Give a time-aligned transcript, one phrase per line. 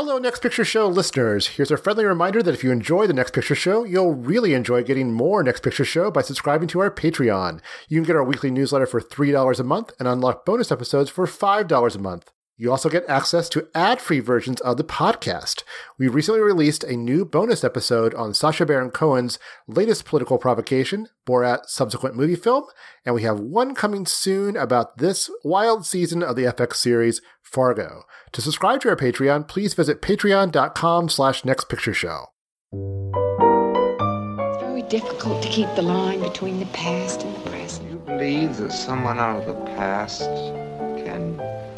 [0.00, 1.48] Hello, Next Picture Show listeners.
[1.48, 4.84] Here's a friendly reminder that if you enjoy the Next Picture Show, you'll really enjoy
[4.84, 7.60] getting more Next Picture Show by subscribing to our Patreon.
[7.88, 11.26] You can get our weekly newsletter for $3 a month and unlock bonus episodes for
[11.26, 12.30] $5 a month.
[12.60, 15.62] You also get access to ad free versions of the podcast.
[15.96, 19.38] We recently released a new bonus episode on Sacha Baron Cohen's
[19.68, 22.64] latest political provocation, Borat subsequent movie film,
[23.06, 28.02] and we have one coming soon about this wild season of the FX series, Fargo.
[28.32, 32.24] To subscribe to our Patreon, please visit patreon.com slash nextpictureshow.
[32.72, 37.88] It's very difficult to keep the line between the past and the present.
[37.88, 40.67] You believe that someone out of the past can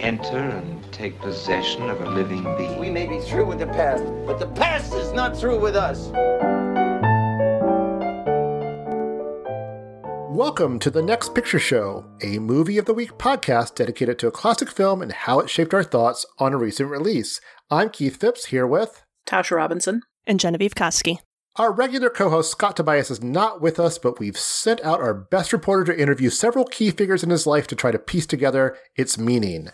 [0.01, 2.79] enter and take possession of a living being?
[2.79, 6.11] We may be through with the past, but the past is not through with us.
[10.33, 14.33] Welcome to the Next Picture Show, a movie of the week podcast dedicated to a
[14.33, 17.41] classic film and how it shaped our thoughts on a recent release.
[17.71, 21.19] I'm Keith Phipps here with Tasha Robinson and Genevieve Koski.
[21.57, 25.13] Our regular co host Scott Tobias is not with us, but we've sent out our
[25.13, 28.77] best reporter to interview several key figures in his life to try to piece together
[28.95, 29.69] its meaning.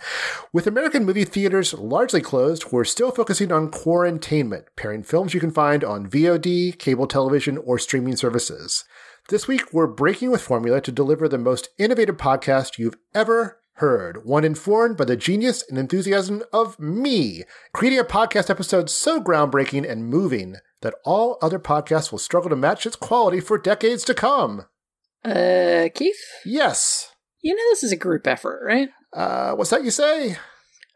[0.54, 5.50] With American movie theaters largely closed, we're still focusing on quarantainment, pairing films you can
[5.50, 8.84] find on VOD, cable television, or streaming services.
[9.28, 14.24] This week, we're breaking with formula to deliver the most innovative podcast you've ever heard,
[14.24, 19.86] one informed by the genius and enthusiasm of me, creating a podcast episode so groundbreaking
[19.86, 24.14] and moving that all other podcasts will struggle to match its quality for decades to
[24.14, 24.66] come.
[25.24, 26.20] Uh, Keith?
[26.44, 27.12] Yes.
[27.42, 28.88] You know this is a group effort, right?
[29.12, 30.36] Uh, what's that you say?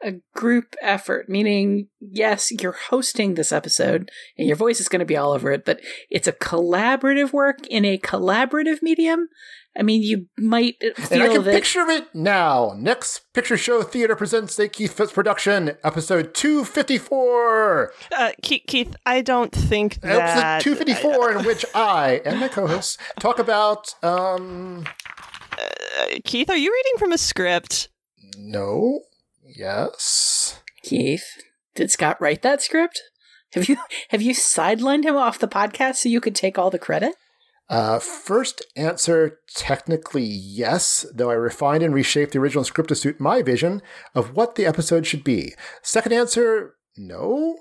[0.03, 5.07] a group effort, meaning, yes, you're hosting this episode and your voice is going to
[5.07, 9.29] be all over it, but it's a collaborative work in a collaborative medium.
[9.77, 12.75] I mean, you might feel and I can that- picture it now.
[12.77, 17.93] Next Picture Show Theater presents a Keith Phipps production, episode 254.
[18.11, 20.57] Uh, Keith, Keith, I don't think that.
[20.57, 24.87] Episode 254, in which I and my co-hosts talk about, um...
[25.53, 27.89] Uh, Keith, are you reading from a script?
[28.37, 29.03] No.
[29.45, 30.61] Yes.
[30.83, 31.43] Keith,
[31.75, 33.03] did Scott write that script?
[33.53, 33.77] Have you
[34.11, 37.15] have you sidelined him off the podcast so you could take all the credit?
[37.71, 43.21] Uh, first answer, technically yes, though I refined and reshaped the original script to suit
[43.21, 43.81] my vision
[44.13, 45.55] of what the episode should be.
[45.81, 47.57] Second answer, no.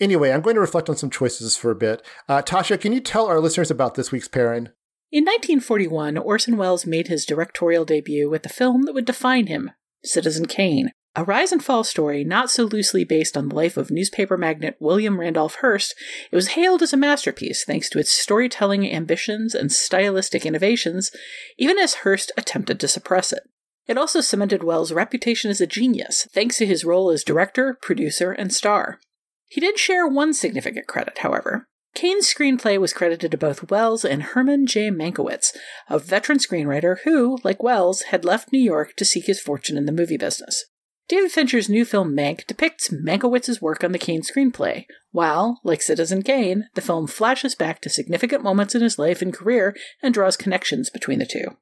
[0.00, 2.02] Anyway, I'm going to reflect on some choices for a bit.
[2.26, 4.70] Uh, Tasha, can you tell our listeners about this week's pairing?
[5.12, 9.72] In 1941, Orson Welles made his directorial debut with the film that would define him,
[10.02, 10.92] Citizen Kane.
[11.16, 14.76] A rise and fall story not so loosely based on the life of newspaper magnate
[14.78, 15.94] William Randolph Hearst,
[16.30, 21.10] it was hailed as a masterpiece thanks to its storytelling ambitions and stylistic innovations,
[21.58, 23.42] even as Hearst attempted to suppress it.
[23.88, 28.30] It also cemented Welles' reputation as a genius, thanks to his role as director, producer,
[28.30, 29.00] and star.
[29.48, 31.66] He did share one significant credit, however.
[31.92, 34.90] Kane's screenplay was credited to both Welles and Herman J.
[34.90, 35.56] Mankiewicz,
[35.88, 39.86] a veteran screenwriter who, like Welles, had left New York to seek his fortune in
[39.86, 40.66] the movie business.
[41.10, 46.22] David Fincher's new film Mank depicts Mankiewicz's work on the Kane screenplay, while, like Citizen
[46.22, 50.36] Kane, the film flashes back to significant moments in his life and career and draws
[50.36, 51.56] connections between the two.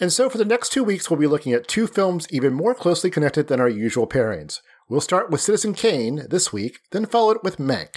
[0.00, 2.74] And so for the next two weeks, we'll be looking at two films even more
[2.74, 4.60] closely connected than our usual pairings.
[4.88, 7.96] We'll start with Citizen Kane this week, then follow it with Mank.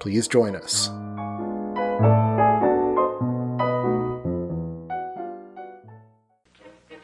[0.00, 0.88] Please join us.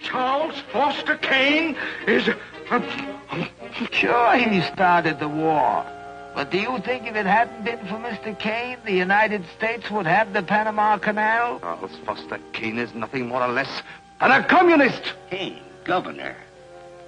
[0.00, 1.76] Charles Foster Kane
[2.08, 2.28] is.
[3.92, 5.84] Sure, he started the war.
[6.34, 8.36] But do you think if it hadn't been for Mr.
[8.38, 11.60] Kane, the United States would have the Panama Canal?
[11.62, 13.82] Ah, Charles Foster Kane is nothing more or less
[14.20, 15.02] than a communist.
[15.30, 16.36] Kane, governor.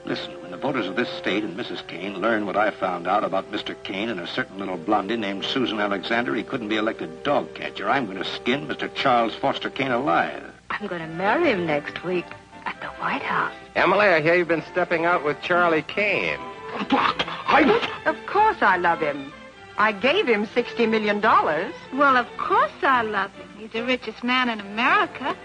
[0.04, 1.84] Listen, when the voters of this state and Mrs.
[1.88, 3.74] Kane learn what I found out about Mr.
[3.82, 7.90] Kane and a certain little blondie named Susan Alexander, he couldn't be elected dog catcher.
[7.90, 8.92] I'm going to skin Mr.
[8.94, 10.44] Charles Foster Kane alive.
[10.70, 12.26] I'm going to marry him next week
[12.66, 13.54] at the White House.
[13.74, 16.38] Emily, I hear you've been stepping out with Charlie Kane.
[16.78, 17.90] I...
[18.04, 19.32] Of course I love him.
[19.78, 21.20] I gave him $60 million.
[21.20, 23.48] Well, of course I love him.
[23.58, 25.36] He's the richest man in America.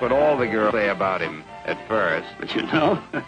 [0.00, 2.26] But all the girls say about him at first.
[2.40, 3.00] But you know,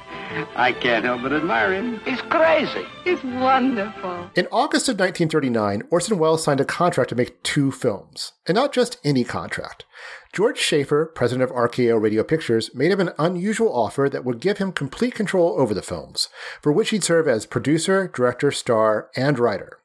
[0.57, 2.01] I can't help but admire him.
[2.01, 2.85] He's crazy.
[3.05, 4.31] He's wonderful.
[4.35, 8.73] In August of 1939, Orson Welles signed a contract to make two films, and not
[8.73, 9.85] just any contract.
[10.33, 14.59] George Schaefer, president of RKO Radio Pictures, made him an unusual offer that would give
[14.59, 16.29] him complete control over the films,
[16.63, 19.81] for which he'd serve as producer, director, star, and writer.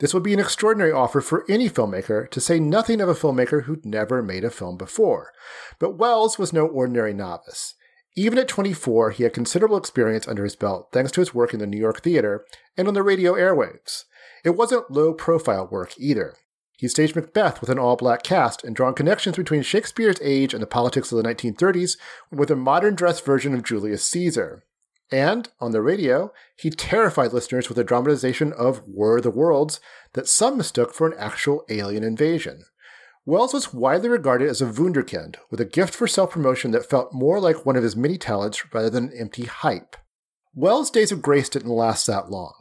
[0.00, 3.64] This would be an extraordinary offer for any filmmaker, to say nothing of a filmmaker
[3.64, 5.32] who'd never made a film before.
[5.78, 7.74] But Welles was no ordinary novice.
[8.16, 11.60] Even at 24, he had considerable experience under his belt thanks to his work in
[11.60, 12.44] the New York theater
[12.76, 14.04] and on the radio airwaves.
[14.44, 16.34] It wasn't low profile work either.
[16.76, 20.62] He staged Macbeth with an all black cast and drawn connections between Shakespeare's age and
[20.62, 21.96] the politics of the 1930s
[22.30, 24.64] with a modern dress version of Julius Caesar.
[25.12, 29.78] And, on the radio, he terrified listeners with a dramatization of of the Worlds
[30.14, 32.64] that some mistook for an actual alien invasion.
[33.26, 37.14] Welles was widely regarded as a wunderkind, with a gift for self promotion that felt
[37.14, 39.96] more like one of his many talents rather than empty hype.
[40.54, 42.54] Welles' days of grace didn't last that long.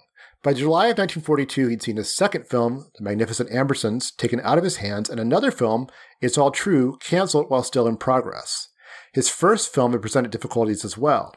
[0.43, 4.65] By July of 1942, he'd seen his second film, The Magnificent Ambersons, taken out of
[4.65, 5.87] his hands, and another film,
[6.19, 8.67] It's All True, canceled while still in progress.
[9.13, 11.33] His first film had presented difficulties as well.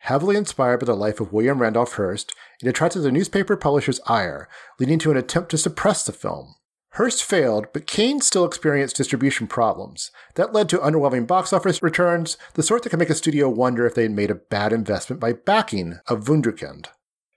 [0.00, 4.46] Heavily inspired by the life of William Randolph Hearst, it attracted the newspaper publisher's ire,
[4.78, 6.56] leading to an attempt to suppress the film.
[6.94, 10.10] Hearst failed, but Kane still experienced distribution problems.
[10.34, 13.86] That led to underwhelming box office returns, the sort that can make a studio wonder
[13.86, 16.88] if they had made a bad investment by backing a Wunderkind.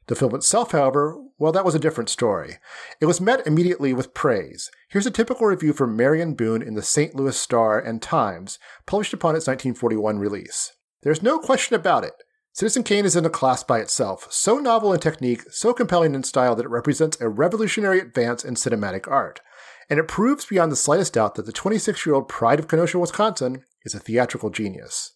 [0.07, 2.57] The film itself, however, well, that was a different story.
[2.99, 4.69] It was met immediately with praise.
[4.89, 7.15] Here's a typical review from Marion Boone in the St.
[7.15, 10.73] Louis Star and Times, published upon its 1941 release.
[11.03, 12.13] There's no question about it.
[12.53, 16.23] Citizen Kane is in a class by itself, so novel in technique, so compelling in
[16.23, 19.41] style that it represents a revolutionary advance in cinematic art.
[19.89, 22.99] And it proves beyond the slightest doubt that the 26 year old pride of Kenosha,
[22.99, 25.13] Wisconsin is a theatrical genius.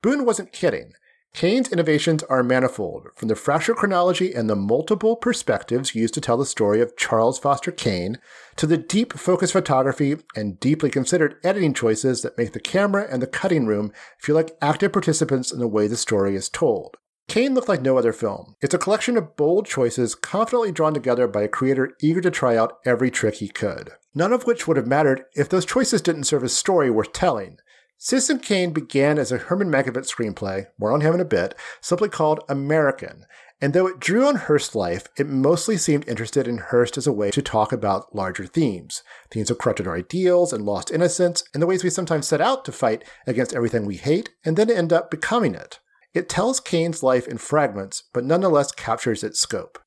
[0.00, 0.92] Boone wasn't kidding.
[1.34, 6.38] Kane's innovations are manifold, from the fractured chronology and the multiple perspectives used to tell
[6.38, 8.18] the story of Charles Foster Kane,
[8.56, 13.20] to the deep focus photography and deeply considered editing choices that make the camera and
[13.20, 16.96] the cutting room feel like active participants in the way the story is told.
[17.28, 18.54] Kane looked like no other film.
[18.60, 22.56] It's a collection of bold choices confidently drawn together by a creator eager to try
[22.56, 23.90] out every trick he could.
[24.14, 27.58] None of which would have mattered if those choices didn't serve a story worth telling.
[27.98, 32.08] Citizen Kane began as a Herman Mankiewicz screenplay, more on him in a bit, simply
[32.10, 33.24] called American.
[33.58, 37.12] And though it drew on Hearst's life, it mostly seemed interested in Hearst as a
[37.12, 41.66] way to talk about larger themes themes of corrupted ideals and lost innocence, and the
[41.66, 45.10] ways we sometimes set out to fight against everything we hate and then end up
[45.10, 45.80] becoming it.
[46.12, 49.78] It tells Kane's life in fragments, but nonetheless captures its scope.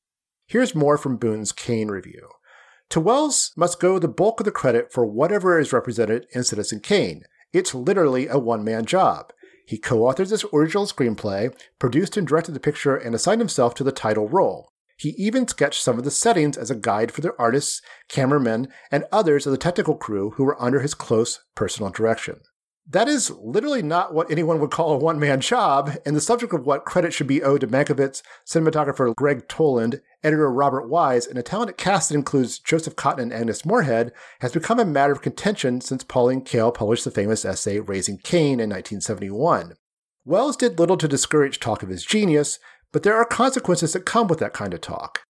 [0.46, 2.28] Here's more from Boone's Kane review.
[2.90, 6.80] To Welles must go the bulk of the credit for whatever is represented in Citizen
[6.80, 7.22] Kane,
[7.52, 9.32] it's literally a one man job.
[9.66, 13.84] He co authored this original screenplay, produced and directed the picture, and assigned himself to
[13.84, 14.72] the title role.
[14.96, 19.04] He even sketched some of the settings as a guide for the artists, cameramen, and
[19.10, 22.40] others of the technical crew who were under his close personal direction.
[22.92, 26.52] That is literally not what anyone would call a one man job, and the subject
[26.52, 31.38] of what credit should be owed to Mankiewicz, cinematographer Gregg Toland, editor Robert Wise, and
[31.38, 34.10] a talented cast that includes Joseph Cotten and Agnes Moorehead,
[34.40, 38.58] has become a matter of contention since Pauline Kael published the famous essay Raising Kane
[38.58, 39.74] in 1971.
[40.24, 42.58] Welles did little to discourage talk of his genius,
[42.90, 45.20] but there are consequences that come with that kind of talk.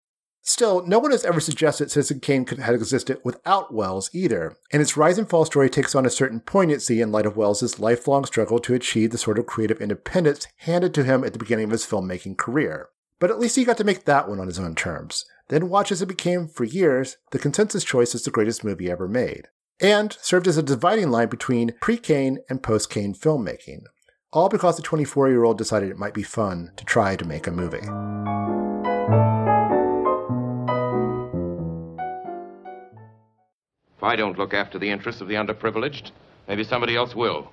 [0.43, 4.81] Still, no one has ever suggested Citizen Kane could have existed without Welles either, and
[4.81, 8.25] its rise and fall story takes on a certain poignancy in light of Welles's lifelong
[8.25, 11.71] struggle to achieve the sort of creative independence handed to him at the beginning of
[11.71, 12.89] his filmmaking career.
[13.19, 15.25] But at least he got to make that one on his own terms.
[15.49, 19.07] Then watch as it became, for years, the consensus choice as the greatest movie ever
[19.07, 19.47] made,
[19.79, 23.83] and served as a dividing line between pre-Kane and post-Kane filmmaking,
[24.33, 28.90] all because the 24-year-old decided it might be fun to try to make a movie.
[34.01, 36.09] If I don't look after the interests of the underprivileged,
[36.47, 37.51] maybe somebody else will.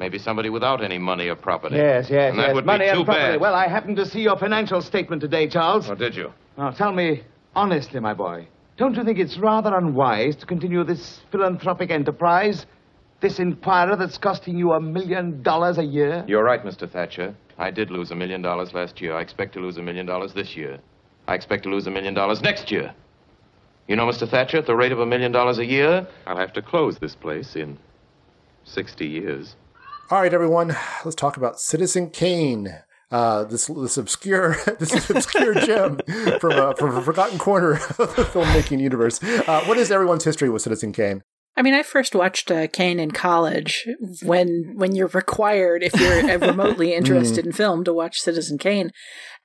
[0.00, 1.76] Maybe somebody without any money or property.
[1.76, 2.54] Yes, yes, and that yes.
[2.56, 3.32] would money be too and property.
[3.34, 3.40] bad.
[3.40, 5.88] Well, I happened to see your financial statement today, Charles.
[5.88, 6.32] Oh, did you?
[6.58, 7.22] Now, tell me
[7.54, 12.66] honestly, my boy, don't you think it's rather unwise to continue this philanthropic enterprise?
[13.20, 16.24] This inquirer that's costing you a million dollars a year?
[16.26, 16.90] You're right, Mr.
[16.90, 17.32] Thatcher.
[17.58, 19.14] I did lose a million dollars last year.
[19.14, 20.80] I expect to lose a million dollars this year.
[21.28, 22.92] I expect to lose a million dollars next year.
[23.88, 24.28] You know, Mr.
[24.28, 27.14] Thatcher, at the rate of a million dollars a year, I'll have to close this
[27.14, 27.78] place in
[28.64, 29.54] 60 years.
[30.10, 32.82] All right, everyone, let's talk about Citizen Kane.
[33.08, 36.00] Uh, this this obscure this obscure gem
[36.40, 39.22] from a, from a forgotten corner of the filmmaking universe.
[39.22, 41.22] Uh, what is everyone's history with Citizen Kane?
[41.56, 43.88] I mean, I first watched uh, Kane in college
[44.22, 48.90] when when you're required, if you're remotely interested in film, to watch Citizen Kane,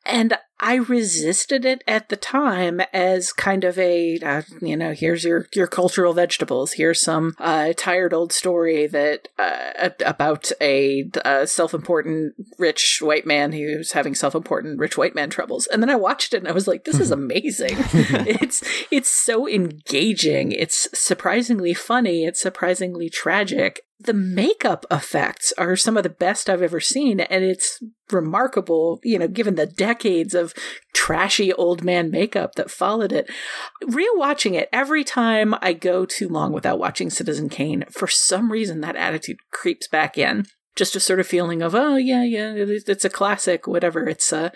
[0.06, 5.24] and I resisted it at the time as kind of a, uh, you know, here's
[5.24, 6.74] your your cultural vegetables.
[6.74, 13.54] Here's some uh, tired old story that uh, about a, a self-important rich white man
[13.54, 15.66] who's having self-important rich white man troubles.
[15.68, 17.78] And then I watched it and I was like, this is amazing.
[17.80, 20.52] it's it's so engaging.
[20.52, 22.26] It's surprisingly funny.
[22.26, 23.82] It's surprisingly tragic.
[24.04, 27.82] The makeup effects are some of the best I've ever seen, and it's
[28.12, 30.54] remarkable, you know, given the decades of
[30.94, 33.30] trashy old man makeup that followed it.
[33.84, 38.82] Rewatching it, every time I go too long without watching Citizen Kane, for some reason
[38.82, 43.06] that attitude creeps back in just a sort of feeling of oh yeah yeah it's
[43.06, 44.08] a classic whatever.
[44.08, 44.50] It's uh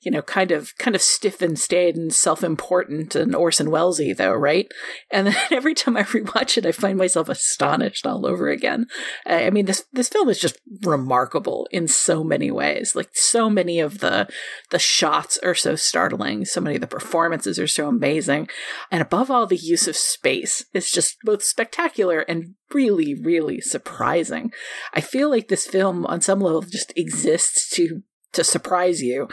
[0.00, 4.32] you know kind of kind of stiff and staid and self-important and Orson Wellesy though
[4.32, 4.70] right?
[5.10, 8.86] And then every time I rewatch it I find myself astonished all over again.
[9.26, 12.96] I mean this this film is just remarkable in so many ways.
[12.96, 14.28] Like so many of the
[14.70, 16.44] the shots are so startling.
[16.44, 18.48] So many of the performances are so amazing.
[18.90, 24.52] And above all the use of space is just both spectacular and really, really surprising.
[24.94, 29.26] I feel like this film, on some level, just exists to to surprise you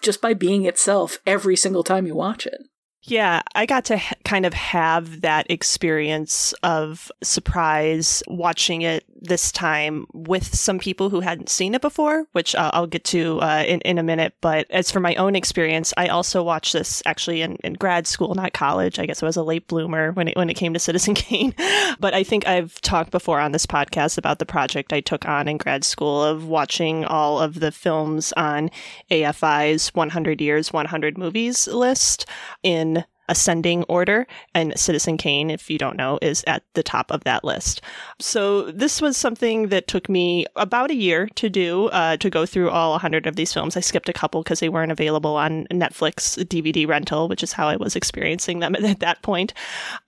[0.00, 2.62] just by being itself every single time you watch it.
[3.02, 9.50] Yeah, I got to ha- kind of have that experience of surprise watching it this
[9.52, 13.64] time with some people who hadn't seen it before, which uh, I'll get to uh,
[13.66, 14.34] in, in a minute.
[14.40, 18.34] But as for my own experience, I also watched this actually in, in grad school,
[18.34, 18.98] not college.
[18.98, 21.54] I guess I was a late bloomer when it, when it came to Citizen Kane.
[22.00, 25.48] but I think I've talked before on this podcast about the project I took on
[25.48, 28.70] in grad school of watching all of the films on
[29.10, 32.26] AFI's 100 Years, 100 Movies list
[32.62, 32.99] in
[33.30, 37.44] ascending order, and Citizen Kane, if you don't know, is at the top of that
[37.44, 37.80] list.
[38.18, 42.44] So this was something that took me about a year to do, uh, to go
[42.44, 43.76] through all 100 of these films.
[43.76, 47.68] I skipped a couple because they weren't available on Netflix DVD rental, which is how
[47.68, 49.54] I was experiencing them at that point.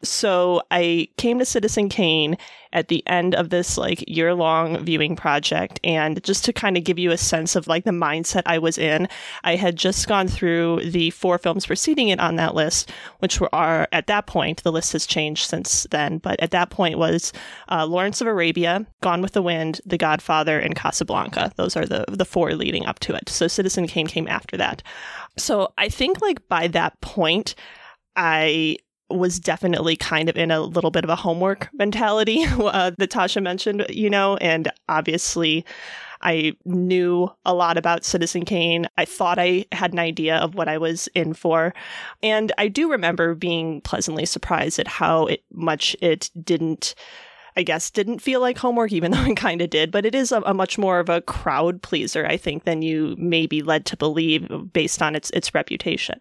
[0.02, 2.36] So I came to Citizen Kane
[2.72, 5.80] at the end of this like year long viewing project.
[5.84, 8.78] And just to kind of give you a sense of like the mindset I was
[8.78, 9.08] in,
[9.44, 13.52] I had just gone through the four films preceding it on that list, which were
[13.54, 17.32] are at that point, the list has changed since then, but at that point was
[17.70, 21.52] uh, Lawrence of Arabia, Gone with the Wind, The Godfather, and Casablanca.
[21.56, 23.28] Those are the, the four leading up to it.
[23.28, 24.82] So Citizen Kane came after that.
[25.36, 27.54] So I think like by that point,
[28.16, 28.76] I
[29.16, 33.42] was definitely kind of in a little bit of a homework mentality uh, that Tasha
[33.42, 35.64] mentioned, you know, and obviously
[36.22, 38.86] I knew a lot about Citizen Kane.
[38.96, 41.74] I thought I had an idea of what I was in for.
[42.22, 46.94] And I do remember being pleasantly surprised at how it, much it didn't.
[47.54, 49.90] I guess didn't feel like homework, even though it kind of did.
[49.90, 53.14] But it is a, a, much more of a crowd pleaser, I think, than you
[53.18, 56.18] may be led to believe based on its its reputation.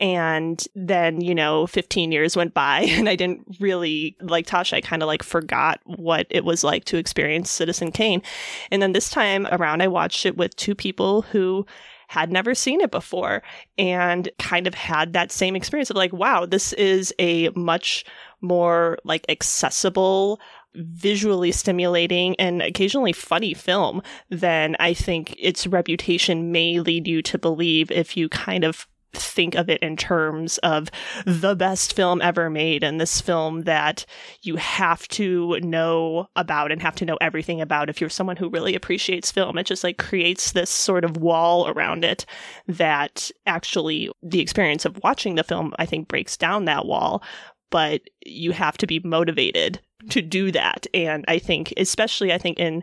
[0.00, 4.80] And then, you know, 15 years went by and I didn't really, like Tasha, I
[4.80, 8.22] kind of like forgot what it was like to experience Citizen Kane.
[8.70, 11.66] And then this time around, I watched it with two people who
[12.08, 13.42] had never seen it before
[13.78, 18.04] and kind of had that same experience of like, wow, this is a much
[18.42, 20.38] more like accessible,
[20.74, 27.38] visually stimulating and occasionally funny film than I think its reputation may lead you to
[27.38, 30.90] believe if you kind of think of it in terms of
[31.26, 34.06] the best film ever made and this film that
[34.42, 37.90] you have to know about and have to know everything about.
[37.90, 41.68] If you're someone who really appreciates film it just like creates this sort of wall
[41.68, 42.24] around it
[42.66, 47.22] that actually the experience of watching the film i think breaks down that wall.
[47.70, 50.86] But you have to be motivated to do that.
[50.94, 52.82] And i think especially i think in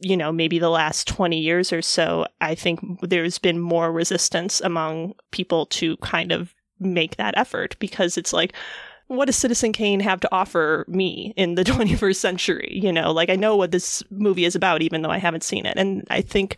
[0.00, 4.60] you know, maybe the last 20 years or so, I think there's been more resistance
[4.60, 8.52] among people to kind of make that effort because it's like,
[9.08, 12.78] what does Citizen Kane have to offer me in the 21st century?
[12.80, 15.66] You know, like I know what this movie is about, even though I haven't seen
[15.66, 15.76] it.
[15.76, 16.56] And I think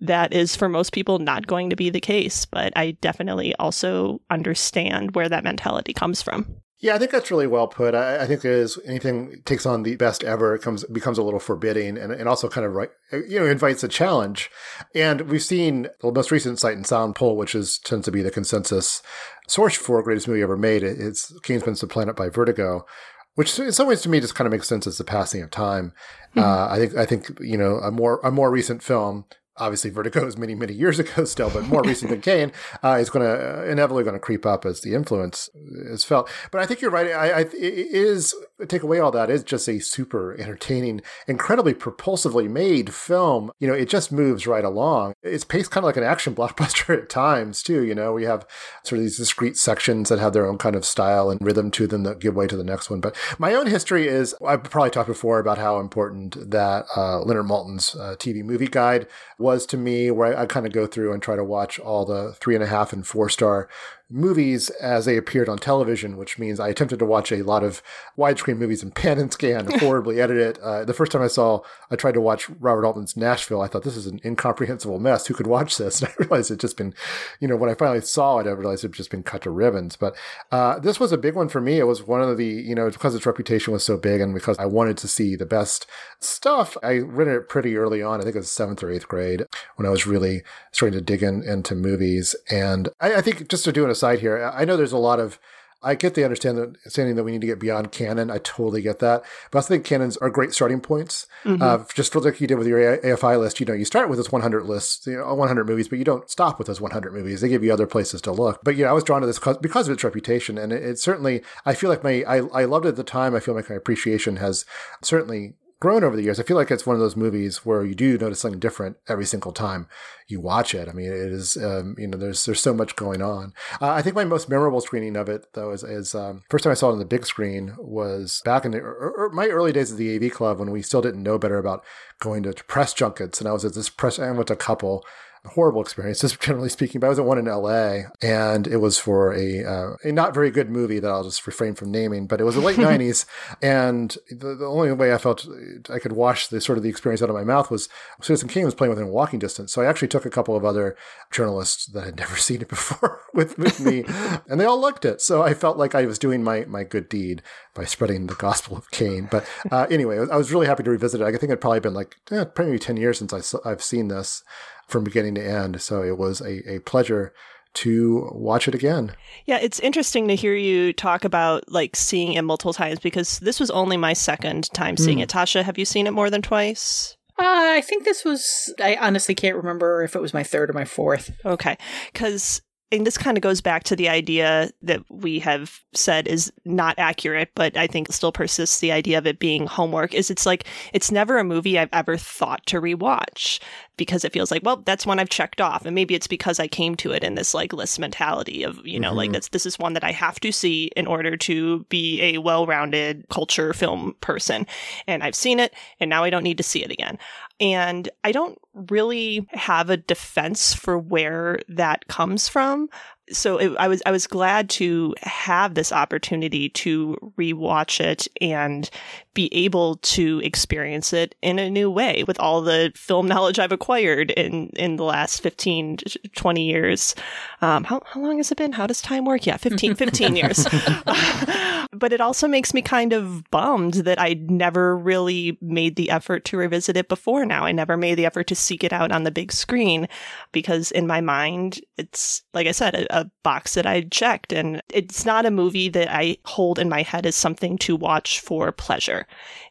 [0.00, 4.20] that is for most people not going to be the case, but I definitely also
[4.30, 6.56] understand where that mentality comes from.
[6.80, 7.94] Yeah, I think that's really well put.
[7.94, 11.38] I, I think as anything takes on the best ever, it comes becomes a little
[11.38, 14.50] forbidding, and, and also kind of right, you know, invites a challenge.
[14.94, 18.22] And we've seen the most recent Sight and Sound poll, which is tends to be
[18.22, 19.02] the consensus
[19.46, 20.82] source for greatest movie ever made.
[20.82, 22.86] It's Been to Planet by Vertigo,
[23.34, 25.50] which in some ways to me just kind of makes sense as the passing of
[25.50, 25.92] time.
[26.34, 26.38] Mm-hmm.
[26.40, 29.26] Uh, I think I think you know a more a more recent film
[29.60, 32.52] obviously Vertigo is many, many years ago still, but more recent than Kane,
[32.82, 36.30] uh, is going to uh, inevitably going to creep up as the influence is felt.
[36.50, 37.08] But I think you're right.
[37.08, 38.34] I, I, it is
[38.68, 43.50] take away all that is just a super entertaining, incredibly propulsively made film.
[43.58, 45.14] You know, it just moves right along.
[45.22, 47.84] It's paced kind of like an action blockbuster at times too.
[47.84, 48.46] You know, we have
[48.84, 51.86] sort of these discrete sections that have their own kind of style and rhythm to
[51.86, 53.00] them that give way to the next one.
[53.00, 57.46] But my own history is I've probably talked before about how important that uh, Leonard
[57.46, 59.06] Maltin's uh, TV movie guide
[59.38, 62.04] was to me, where I, I kind of go through and try to watch all
[62.04, 63.68] the three and a half and four star
[64.10, 67.82] movies as they appeared on television, which means I attempted to watch a lot of
[68.18, 70.58] widescreen movies in pan and scan, horribly edited.
[70.58, 73.62] Uh, the first time I saw, I tried to watch Robert Altman's Nashville.
[73.62, 75.26] I thought this is an incomprehensible mess.
[75.26, 76.00] Who could watch this?
[76.00, 76.94] And I realized it just been,
[77.40, 79.96] you know, when I finally saw it, I realized it just been cut to ribbons.
[79.96, 80.16] But
[80.50, 81.78] uh, this was a big one for me.
[81.78, 84.58] It was one of the, you know, because its reputation was so big and because
[84.58, 85.86] I wanted to see the best
[86.20, 86.76] stuff.
[86.82, 88.20] I rented it pretty early on.
[88.20, 89.44] I think it was seventh or eighth grade
[89.76, 92.34] when I was really starting to dig in into movies.
[92.50, 95.20] And I, I think just to do an aside here, I know there's a lot
[95.20, 95.38] of
[95.82, 98.30] I get the understanding that we need to get beyond canon.
[98.30, 99.22] I totally get that.
[99.50, 101.26] But I also think canons are great starting points.
[101.44, 101.62] Mm-hmm.
[101.62, 104.30] Uh, just like you did with your AFI list, you know, you start with this
[104.30, 107.40] 100 list, you know, 100 movies, but you don't stop with those 100 movies.
[107.40, 108.60] They give you other places to look.
[108.62, 110.58] But, yeah, I was drawn to this because of its reputation.
[110.58, 113.34] And it, it certainly, I feel like my, I, I loved it at the time.
[113.34, 114.66] I feel like my appreciation has
[115.02, 116.38] certainly grown over the years.
[116.38, 119.24] I feel like it's one of those movies where you do notice something different every
[119.24, 119.88] single time
[120.28, 120.88] you watch it.
[120.88, 123.54] I mean, it is, um, you know, there's there's so much going on.
[123.80, 126.70] Uh, I think my most memorable screening of it, though, is, is um, first time
[126.70, 129.72] I saw it on the big screen was back in the, er, er, my early
[129.72, 131.82] days of the AV Club when we still didn't know better about
[132.20, 134.18] going to, to press junkets, and I was at this press.
[134.18, 135.04] I went to a couple
[135.46, 137.00] horrible experience, just generally speaking.
[137.00, 138.06] But I was at one in L.A.
[138.22, 141.74] and it was for a uh, a not very good movie that I'll just refrain
[141.74, 142.26] from naming.
[142.26, 143.26] But it was the late '90s,
[143.62, 145.46] and the, the, only way I felt
[145.88, 147.88] I could wash the sort of the experience out of my mouth was
[148.20, 149.72] Citizen Kane was playing within walking distance.
[149.72, 150.96] So I actually took a couple of other
[151.30, 154.04] journalists that had never seen it before with with me,
[154.48, 155.20] and they all liked it.
[155.20, 157.42] So I felt like I was doing my my good deed
[157.74, 159.28] by spreading the gospel of Kane.
[159.30, 161.24] But uh, anyway, I was really happy to revisit it.
[161.24, 164.42] I think it'd probably been like eh, probably ten years since I, I've seen this
[164.90, 165.80] from beginning to end.
[165.80, 167.32] So it was a, a pleasure
[167.72, 169.12] to watch it again.
[169.46, 173.60] Yeah, it's interesting to hear you talk about like seeing it multiple times because this
[173.60, 175.22] was only my second time seeing mm.
[175.22, 175.28] it.
[175.28, 177.16] Tasha, have you seen it more than twice?
[177.38, 180.72] Uh, I think this was, I honestly can't remember if it was my third or
[180.72, 181.30] my fourth.
[181.44, 181.78] Okay.
[182.12, 182.60] Because
[182.92, 186.98] and this kind of goes back to the idea that we have said is not
[186.98, 190.64] accurate, but I think still persists the idea of it being homework is it's like
[190.92, 193.60] it's never a movie I've ever thought to rewatch
[193.96, 195.84] because it feels like, well, that's one I've checked off.
[195.84, 198.98] And maybe it's because I came to it in this like list mentality of, you
[198.98, 199.16] know, mm-hmm.
[199.18, 202.38] like that's this is one that I have to see in order to be a
[202.38, 204.66] well-rounded culture film person.
[205.06, 207.18] And I've seen it and now I don't need to see it again.
[207.60, 212.88] And I don't really have a defense for where that comes from
[213.32, 218.88] so it, I was I was glad to have this opportunity to rewatch it and
[219.32, 223.72] be able to experience it in a new way with all the film knowledge I've
[223.72, 225.98] acquired in in the last 15
[226.34, 227.14] 20 years.
[227.62, 228.72] Um, how how long has it been?
[228.72, 229.46] How does time work?
[229.46, 230.66] Yeah, 15 15 years.
[231.92, 236.44] but it also makes me kind of bummed that I never really made the effort
[236.46, 237.64] to revisit it before now.
[237.64, 240.08] I never made the effort to seek it out on the big screen
[240.52, 244.52] because in my mind it's like I said a, a box that I checked.
[244.52, 248.40] And it's not a movie that I hold in my head as something to watch
[248.40, 249.26] for pleasure.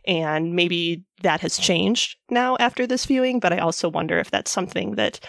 [0.05, 4.51] And maybe that has changed now after this viewing, but I also wonder if that's
[4.51, 5.19] something that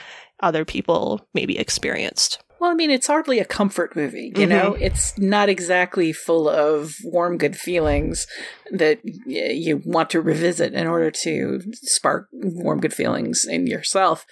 [0.40, 2.42] other people maybe experienced.
[2.61, 4.50] Well, I mean, it's hardly a comfort movie, you mm-hmm.
[4.50, 4.74] know?
[4.74, 8.26] It's not exactly full of warm, good feelings
[8.70, 14.26] that you want to revisit in order to spark warm, good feelings in yourself.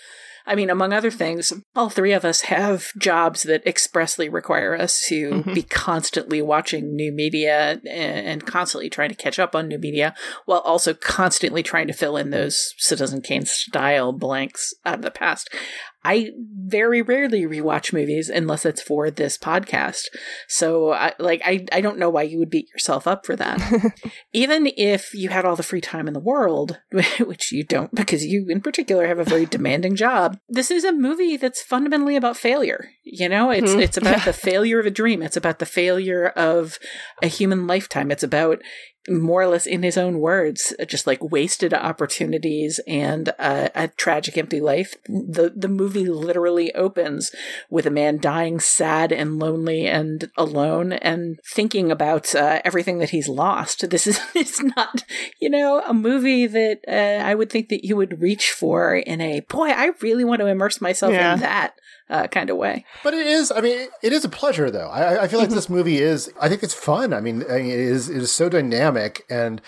[0.49, 5.05] I mean, among other things, all three of us have jobs that expressly require us
[5.09, 5.53] to mm-hmm.
[5.53, 10.15] be constantly watching new media and, constantly trying to catch up on new media
[10.47, 15.11] while also constantly trying to fill in those Citizen Kane style blanks out of the
[15.11, 15.51] past.
[16.05, 16.31] I
[16.69, 20.03] very rarely rewatch movies unless it's for this podcast.
[20.47, 23.61] So, I, like, I, I don't know why you would beat yourself up for that.
[24.33, 26.79] Even if you had all the free time in the world,
[27.21, 30.39] which you don't, because you in particular have a very demanding job.
[30.49, 32.91] This is a movie that's fundamentally about failure.
[33.03, 33.81] You know, it's mm-hmm.
[33.81, 35.23] it's about the failure of a dream.
[35.23, 36.79] It's about the failure of
[37.23, 38.11] a human lifetime.
[38.11, 38.63] It's about
[39.09, 44.37] more or less in his own words, just like wasted opportunities and a, a, tragic
[44.37, 44.95] empty life.
[45.07, 47.35] The the movie literally opens
[47.71, 53.11] with a man dying sad and lonely and alone and thinking about uh, everything that
[53.11, 53.89] he's lost.
[53.91, 55.05] This is it's not,
[55.41, 59.21] you know, a movie that uh, I would think that you would reach for in
[59.21, 61.35] a boy, I really want to immerse myself yeah.
[61.35, 61.75] in that
[62.11, 62.85] uh, kind of way.
[63.03, 64.89] But it is, I mean, it is a pleasure though.
[64.89, 67.13] I, I feel like this movie is, I think it's fun.
[67.13, 69.61] I mean, it is, it is so dynamic and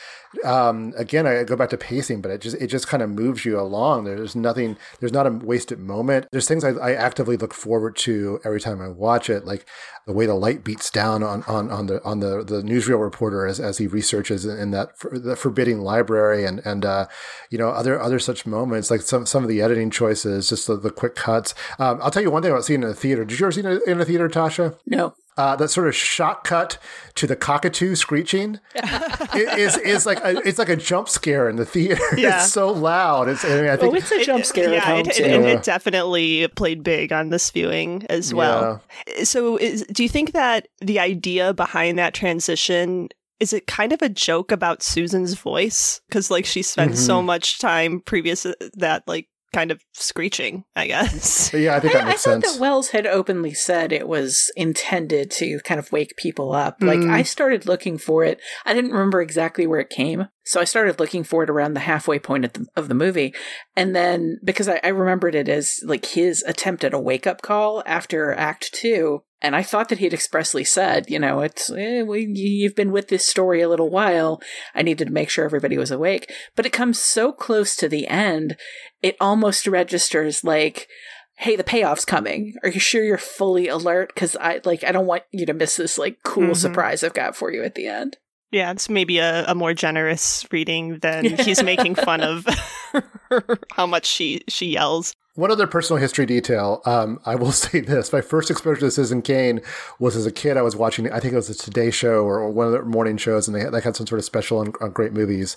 [0.45, 3.45] um, again, I go back to pacing, but it just it just kind of moves
[3.45, 4.05] you along.
[4.05, 4.77] There's nothing.
[5.01, 6.29] There's not a wasted moment.
[6.31, 9.67] There's things I, I actively look forward to every time I watch it, like
[10.07, 13.47] the way the light beats down on on, on the on the the newsreel reporter
[13.47, 17.07] as, as he researches in that for, the forbidding library, and and uh,
[17.51, 20.77] you know other other such moments, like some some of the editing choices, just the,
[20.77, 21.55] the quick cuts.
[21.79, 23.25] Um, I'll tell you one thing about seeing it in a theater.
[23.25, 24.79] Did you ever see it in a theater, Tasha?
[24.87, 25.15] No.
[25.41, 26.77] Uh, that sort of shot cut
[27.15, 28.61] to the cockatoo screeching
[29.35, 32.03] is is like a, it's like a jump scare in the theater.
[32.19, 32.43] Yeah.
[32.43, 33.29] It's so loud.
[33.31, 35.25] It's I, mean, I think oh, it's a jump scare yeah, at home it, too.
[35.25, 38.83] it, it definitely played big on this viewing as well.
[39.25, 44.03] So, is, do you think that the idea behind that transition is it kind of
[44.03, 46.03] a joke about Susan's voice?
[46.09, 47.25] Because like she spent so Mhm.
[47.25, 51.53] much time previous that like kind of screeching, I guess.
[51.55, 52.53] yeah, I think that I, I makes thought sense.
[52.55, 56.77] that Welles had openly said it was intended to kind of wake people up.
[56.81, 57.11] Like Mm.
[57.11, 58.41] I started looking for it.
[58.65, 61.81] I didn't remember exactly where it came, so I started looking for it around the
[61.81, 63.35] halfway point of the, of the movie,
[63.77, 67.43] and then because I, I remembered it as like his attempt at a wake up
[67.43, 69.23] call after Act Two.
[69.43, 73.09] And I thought that he'd expressly said, you know, it's eh, we, you've been with
[73.09, 74.39] this story a little while.
[74.75, 78.07] I needed to make sure everybody was awake, but it comes so close to the
[78.07, 78.59] end,
[79.03, 80.89] it almost registers like,
[81.37, 82.55] hey, the payoff's coming.
[82.63, 84.13] Are you sure you're fully alert?
[84.15, 86.57] Because I like I don't want you to miss this like cool Mhm.
[86.57, 88.19] surprise I've got for you at the end.
[88.53, 92.47] Yeah, it's maybe a, a more generous reading than he's making fun of
[93.73, 95.15] how much she she yells.
[95.35, 96.83] One other personal history detail.
[96.85, 99.61] Um, I will say this: my first exposure to Citizen Kane
[99.99, 100.57] was as a kid.
[100.57, 103.17] I was watching, I think it was the Today Show or one of the morning
[103.17, 105.57] shows, and they had, they had some sort of special on, on great movies,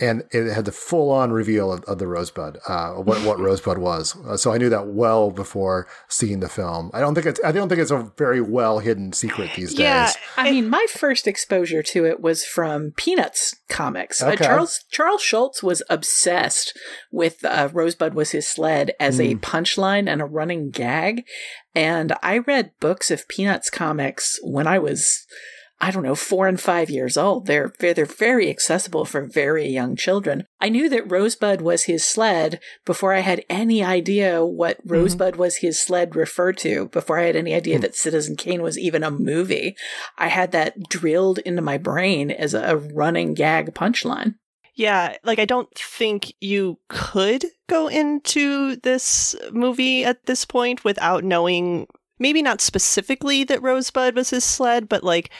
[0.00, 4.16] and it had the full-on reveal of, of the Rosebud, uh, what what Rosebud was.
[4.26, 6.90] Uh, so I knew that well before seeing the film.
[6.92, 10.06] I don't think it's I don't think it's a very well hidden secret these Yeah,
[10.06, 10.16] days.
[10.36, 14.22] I mean, my first exposure to it was from Peanuts comics.
[14.22, 16.76] Uh, Charles Charles Schulz was obsessed
[17.10, 19.40] with uh, Rosebud was his sled as a Mm.
[19.40, 21.24] punchline and a running gag,
[21.74, 25.26] and I read books of Peanuts comics when I was.
[25.80, 27.46] I don't know, four and five years old.
[27.46, 30.46] They're they're very accessible for very young children.
[30.60, 35.56] I knew that Rosebud was his sled before I had any idea what Rosebud was
[35.56, 36.86] his sled referred to.
[36.88, 39.74] Before I had any idea that Citizen Kane was even a movie,
[40.16, 44.36] I had that drilled into my brain as a running gag punchline.
[44.74, 51.22] Yeah, like I don't think you could go into this movie at this point without
[51.22, 51.86] knowing
[52.18, 55.30] maybe not specifically that Rosebud was his sled, but like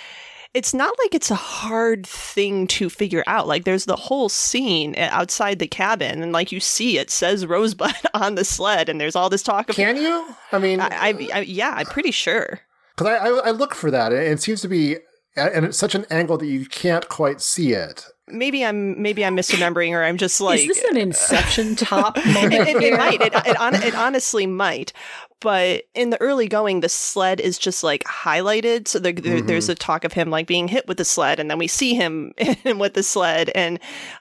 [0.55, 3.49] it's not like it's a hard thing to figure out.
[3.49, 7.94] Like there's the whole scene outside the cabin and like you see it says Rosebud
[8.14, 10.35] on the sled and there's all this talk of Can you?
[10.53, 12.61] I mean, I, I, I yeah, I'm pretty sure.
[12.97, 14.99] Because I, I I look for that, and it seems to be,
[15.35, 18.07] and it's such an angle that you can't quite see it.
[18.26, 22.54] Maybe I'm maybe I'm misremembering or I'm just like Is this an Inception top moment?
[22.54, 23.20] it, it, it might.
[23.20, 24.92] It, it, hon- it honestly might.
[25.40, 28.88] But in the early going, the sled is just like highlighted.
[28.88, 29.46] So there, there- Mhm.
[29.46, 31.92] there's a talk of him like being hit with the sled, and then we see
[31.94, 32.32] him
[32.64, 33.50] with the sled.
[33.54, 33.78] And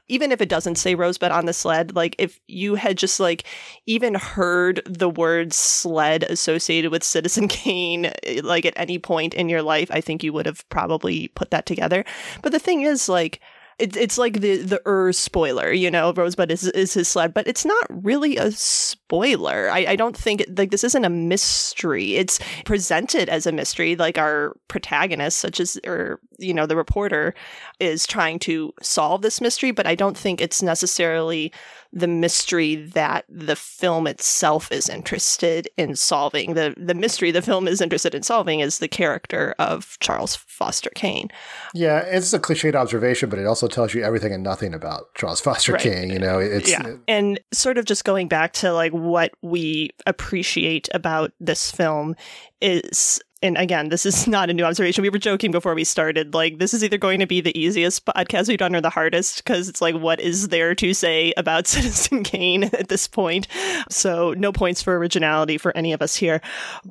[0.10, 3.46] even if it doesn't say Rosebud on the sled, like if you had just like
[3.86, 9.48] even heard the word sled associated with Citizen Kane, eh, like at any point in
[9.48, 12.04] your life, I think you would have probably put that together.
[12.42, 13.40] But the thing is, like,
[13.80, 17.48] it's it's like the the er spoiler, you know, Rosebud is is his sled, but
[17.48, 19.70] it's not really a spoiler.
[19.70, 22.16] I, I don't think like this isn't a mystery.
[22.16, 27.34] It's presented as a mystery, like our protagonist, such as or you know the reporter,
[27.80, 31.52] is trying to solve this mystery, but I don't think it's necessarily
[31.96, 36.56] the mystery that the film itself is interested in solving.
[36.56, 40.90] The the mystery the film is interested in solving is the character of Charles Foster
[40.96, 41.30] Kane.
[41.76, 45.40] Yeah, it's a cliched observation, but it also tells you everything and nothing about Charles
[45.40, 45.82] Foster Right.
[45.82, 46.10] King.
[46.10, 46.96] You know, it's yeah.
[47.08, 52.16] And sort of just going back to like what we appreciate about this film
[52.60, 55.02] is and again, this is not a new observation.
[55.02, 56.34] We were joking before we started.
[56.34, 59.44] Like, this is either going to be the easiest podcast we've done or the hardest
[59.44, 63.48] because it's like, what is there to say about Citizen Kane at this point?
[63.90, 66.42] So, no points for originality for any of us here.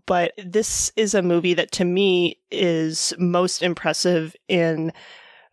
[0.06, 4.92] But this is a movie that to me is most impressive in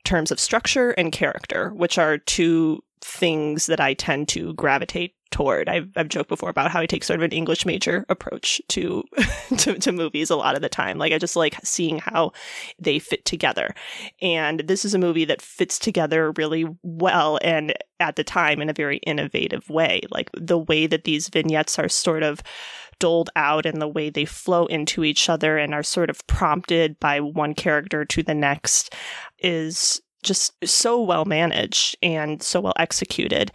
[0.04, 5.70] terms of structure and character, which are two things that I tend to gravitate toward.
[5.70, 9.04] I've, I've joked before about how I take sort of an English major approach to,
[9.58, 10.98] to to movies a lot of the time.
[10.98, 12.32] Like I just like seeing how
[12.80, 13.74] they fit together.
[14.22, 18.70] And this is a movie that fits together really well and at the time in
[18.70, 20.02] a very innovative way.
[20.10, 22.42] Like the way that these vignettes are sort of
[23.00, 27.00] doled out and the way they flow into each other and are sort of prompted
[27.00, 28.94] by one character to the next
[29.40, 33.52] is just so well managed and so well executed.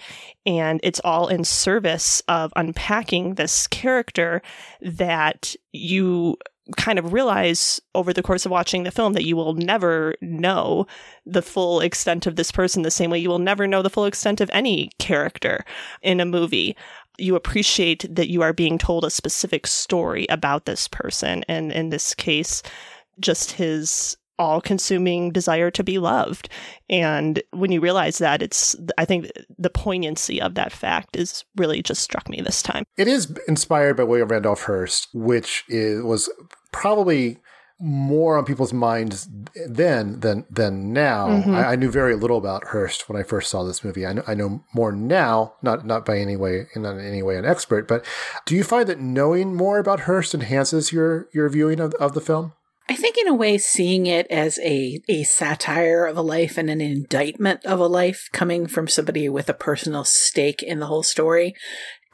[0.47, 4.43] And it's all in service of unpacking this character
[4.81, 6.37] that you
[6.77, 10.87] kind of realize over the course of watching the film that you will never know
[11.27, 14.07] the full extent of this person the same way you will never know the full
[14.07, 15.65] extent of any character
[16.01, 16.75] in a movie.
[17.19, 21.45] you appreciate that you are being told a specific story about this person.
[21.49, 22.63] And in this case,
[23.21, 26.49] just his all consuming desire to be loved.
[26.89, 31.83] And when you realize that, it's, I think the poignancy of that fact is really
[31.83, 32.85] just struck me this time.
[32.97, 36.31] It is inspired by William Randolph Hearst, which is, was
[36.73, 37.39] probably
[37.81, 39.29] more on people's minds
[39.69, 41.29] then than than now.
[41.29, 41.55] Mm-hmm.
[41.55, 44.07] I, I, knew very little about Hearst when I first saw this movie.
[44.07, 47.37] I know, I know more now, not not by any way, not in any way
[47.37, 47.89] an expert.
[47.89, 48.07] But
[48.47, 52.21] do you find that knowing more about Hearst enhances your your viewing of, of the
[52.21, 52.53] film?
[52.89, 56.69] I think, in a way, seeing it as a, a satire of a life and
[56.69, 61.03] an indictment of a life coming from somebody with a personal stake in the whole
[61.03, 61.55] story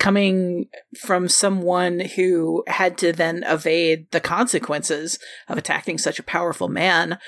[0.00, 0.66] coming
[0.98, 7.18] from someone who had to then evade the consequences of attacking such a powerful man,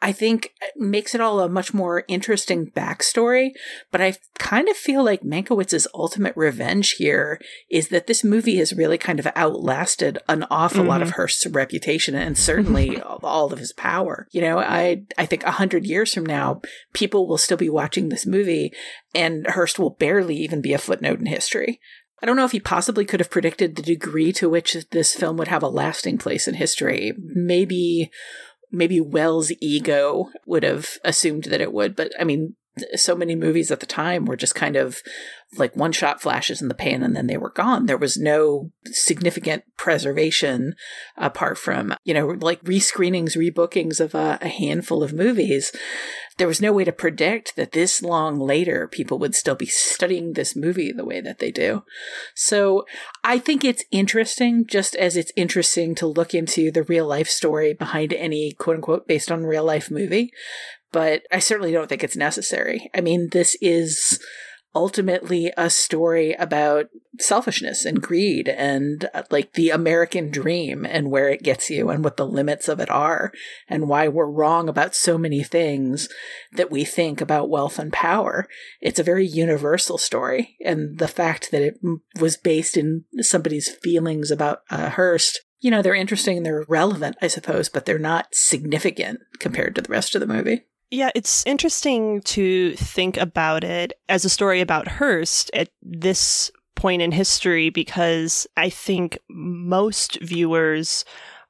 [0.00, 3.50] I think makes it all a much more interesting backstory.
[3.90, 8.72] But I kind of feel like Mankiewicz's ultimate revenge here is that this movie has
[8.72, 10.88] really kind of outlasted an awful mm-hmm.
[10.88, 11.16] lot of mm-hmm.
[11.16, 14.28] Hearst's reputation and certainly all of his power.
[14.30, 16.60] You know, I I think a hundred years from now,
[16.92, 18.72] people will still be watching this movie,
[19.14, 21.80] and Hearst will barely even be a footnote in history.
[22.20, 25.36] I don't know if he possibly could have predicted the degree to which this film
[25.36, 27.12] would have a lasting place in history.
[27.16, 28.10] Maybe,
[28.70, 32.54] maybe Welles' ego would have assumed that it would, but I mean,
[32.94, 35.02] so many movies at the time were just kind of
[35.56, 37.86] like one shot flashes in the pan and then they were gone.
[37.86, 40.74] There was no significant preservation
[41.16, 45.72] apart from, you know, like rescreenings, rebookings of a, a, handful of movies.
[46.38, 50.32] There was no way to predict that this long later people would still be studying
[50.32, 51.84] this movie the way that they do.
[52.34, 52.86] So
[53.22, 57.74] I think it's interesting, just as it's interesting to look into the real life story
[57.74, 60.32] behind any quote unquote based on real life movie
[60.92, 62.90] but I certainly don't think it's necessary.
[62.94, 64.20] I mean, this is
[64.74, 66.86] ultimately a story about
[67.18, 72.04] selfishness and greed and uh, like the American dream and where it gets you and
[72.04, 73.32] what the limits of it are
[73.68, 76.08] and why we're wrong about so many things
[76.52, 78.46] that we think about wealth and power.
[78.80, 80.56] It's a very universal story.
[80.64, 81.78] And the fact that it
[82.20, 87.26] was based in somebody's feelings about uh, Hearst you know, they're interesting, they're relevant, I
[87.26, 90.66] suppose, but they're not significant compared to the rest of the movie.
[90.90, 97.02] Yeah, it's interesting to think about it as a story about Hearst at this point
[97.02, 101.04] in history because I think most viewers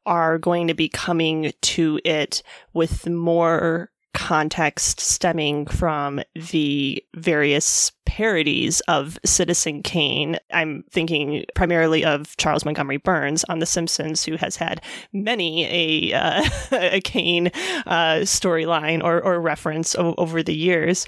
[0.06, 8.80] are going to be coming to it with more context stemming from the various parodies
[8.88, 10.38] of Citizen Kane.
[10.50, 14.80] I'm thinking primarily of Charles Montgomery Burns on The Simpsons, who has had
[15.12, 16.42] many a uh,
[16.72, 17.48] a Kane
[17.86, 21.06] uh, storyline or, or reference o- over the years,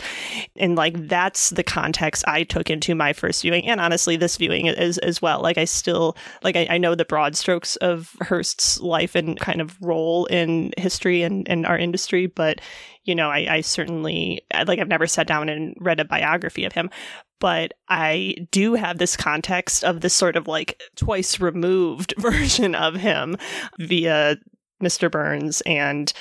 [0.57, 4.69] and like that's the context I took into my first viewing, and honestly, this viewing
[4.69, 5.41] as as well.
[5.41, 9.63] Like I still like I, I know the broad strokes of Hearst's life and kind
[9.63, 12.61] of role in history and, and our industry, but
[13.05, 16.73] you know, I, I certainly like I've never sat down and read a biography of
[16.73, 16.91] him,
[17.39, 22.95] but I do have this context of this sort of like twice removed version of
[22.97, 23.37] him
[23.79, 24.37] via
[24.83, 25.11] Mr.
[25.11, 26.13] Burns and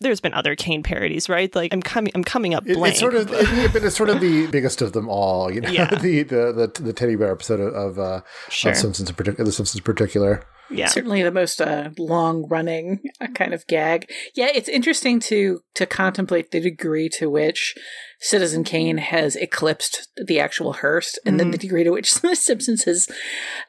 [0.00, 1.54] there's been other Kane parodies, right?
[1.54, 2.92] Like I'm coming, I'm coming up blank.
[2.92, 5.52] It's sort of, it, it's sort of the biggest of them all.
[5.52, 5.84] You know, yeah.
[5.90, 8.72] the, the, the the teddy bear episode of, uh, sure.
[8.72, 10.46] of Simpsons in particular, the Simpsons in particular.
[10.70, 13.00] Yeah, certainly the most uh, long running
[13.34, 14.10] kind of gag.
[14.34, 17.74] Yeah, it's interesting to to contemplate the degree to which
[18.22, 21.38] Citizen Kane has eclipsed the actual Hearst, and mm-hmm.
[21.38, 23.08] then the degree to which The Simpsons has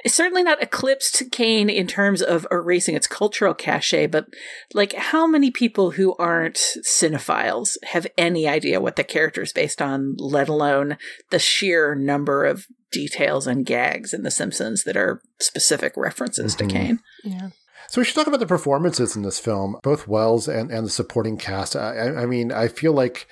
[0.05, 4.25] certainly not eclipsed Kane in terms of erasing its cultural cachet, but
[4.73, 9.81] like how many people who aren't cinephiles have any idea what the character is based
[9.81, 10.97] on, let alone
[11.29, 16.67] the sheer number of details and gags in The Simpsons that are specific references mm-hmm.
[16.67, 16.99] to Kane.
[17.23, 17.49] Yeah.
[17.87, 20.89] So we should talk about the performances in this film, both Welles and, and the
[20.89, 21.75] supporting cast.
[21.75, 23.27] I, I mean, I feel like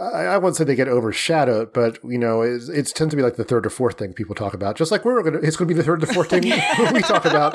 [0.00, 3.36] I, I wouldn't say they get overshadowed, but you know, it tends to be like
[3.36, 4.76] the third or fourth thing people talk about.
[4.76, 6.42] Just like we're going to, it's going to be the third or fourth thing
[6.92, 7.54] we talk about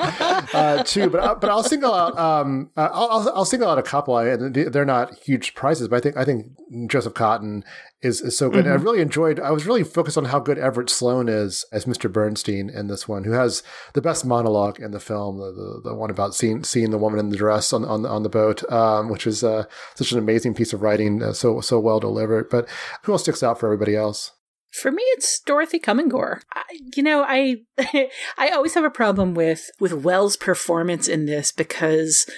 [0.54, 1.08] uh, too.
[1.08, 4.54] But uh, but I'll single out, um, uh, I'll, I'll single out a couple, and
[4.54, 6.46] they're not huge prizes, but I think I think
[6.90, 7.62] Joseph Cotten
[8.04, 8.64] is, is so good.
[8.64, 8.72] Mm-hmm.
[8.72, 9.40] I really enjoyed.
[9.40, 12.12] I was really focused on how good Everett Sloane is as Mr.
[12.12, 13.62] Bernstein in this one, who has
[13.94, 17.18] the best monologue in the film, the, the, the one about seeing seeing the woman
[17.18, 19.64] in the dress on on, on the boat, um, which is uh,
[19.94, 22.48] such an amazing piece of writing, uh, so so well delivered.
[22.50, 22.68] But
[23.02, 24.32] who else sticks out for everybody else?
[24.74, 26.42] For me, it's Dorothy Comingore.
[26.52, 26.62] I,
[26.96, 27.58] you know, I
[28.36, 32.28] I always have a problem with with Welles' performance in this because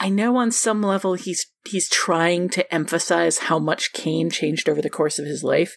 [0.00, 4.82] I know on some level he's he's trying to emphasize how much Kane changed over
[4.82, 5.76] the course of his life,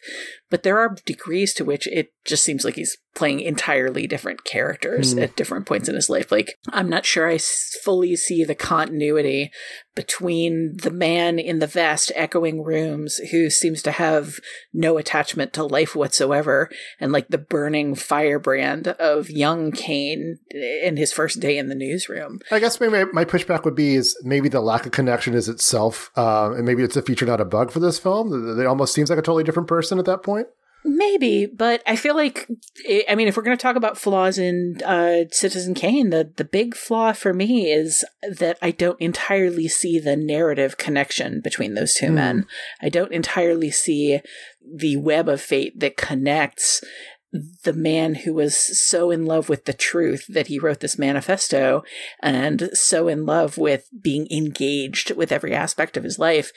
[0.49, 5.13] but there are degrees to which it just seems like he's playing entirely different characters
[5.13, 5.19] Hmm.
[5.19, 6.31] at different points in his life.
[6.31, 9.49] Like, I'm not sure I fully see the continuity
[9.95, 14.35] between the man in the vast echoing rooms who seems to have
[14.71, 21.11] no attachment to life whatsoever and like the burning firebrand of young Kane in his
[21.11, 22.39] first day in the newsroom.
[22.51, 26.11] I guess maybe my pushback would be is maybe the lack of connection is itself,
[26.15, 28.59] uh, and maybe it's a feature, not a bug for this film.
[28.59, 30.45] It almost seems like a totally different person at that point.
[30.85, 32.47] Maybe, but I feel like
[33.09, 36.45] I mean, if we're going to talk about flaws in uh, Citizen Kane, the the
[36.45, 38.05] big flaw for me is
[38.37, 42.15] that I don't entirely see the narrative connection between those two Hmm.
[42.15, 42.45] men.
[42.81, 44.21] I don't entirely see
[44.65, 46.83] the web of fate that connects
[47.63, 51.83] the man who was so in love with the truth that he wrote this manifesto
[52.21, 56.51] and so in love with being engaged with every aspect of his life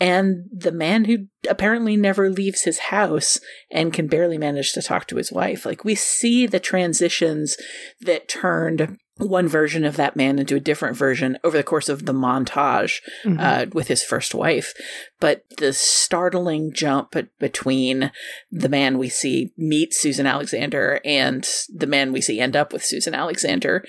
[0.00, 3.38] and the man who apparently never leaves his house
[3.70, 5.66] and can barely manage to talk to his wife.
[5.66, 7.56] Like we see the transitions
[8.00, 12.04] that turned one version of that man into a different version over the course of
[12.04, 13.40] the montage Mhm.
[13.40, 14.74] uh, with his first wife.
[15.20, 18.10] But the startling jump between
[18.50, 22.84] the man we see meet Susan Alexander and the man we see end up with
[22.84, 23.84] Susan Alexander,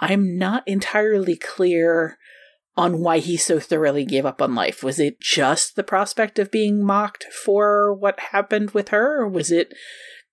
[0.00, 2.18] I'm not entirely clear
[2.76, 4.82] on why he so thoroughly gave up on life.
[4.82, 9.52] Was it just the prospect of being mocked for what happened with her, or was
[9.52, 9.72] it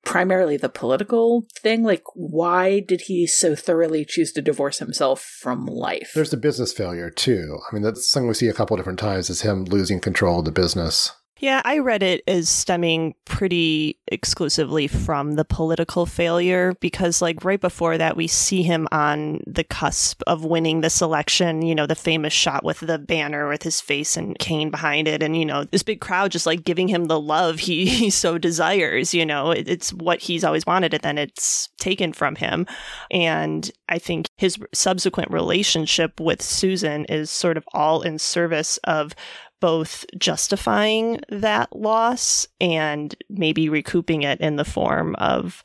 [0.03, 1.83] primarily the political thing?
[1.83, 6.11] Like, why did he so thoroughly choose to divorce himself from life?
[6.15, 7.59] There's the business failure too.
[7.69, 10.45] I mean, that's something we see a couple different times is him losing control of
[10.45, 11.11] the business.
[11.41, 17.60] Yeah, I read it as stemming pretty exclusively from the political failure because, like, right
[17.60, 21.63] before that, we see him on the cusp of winning this election.
[21.63, 25.23] You know, the famous shot with the banner with his face and Kane behind it.
[25.23, 28.38] And, you know, this big crowd just like giving him the love he, he so
[28.38, 29.12] desires.
[29.12, 32.67] You know, it, it's what he's always wanted, and then it's taken from him.
[33.10, 39.15] And I think his subsequent relationship with Susan is sort of all in service of
[39.62, 45.63] both justifying that loss and maybe recouping it in the form of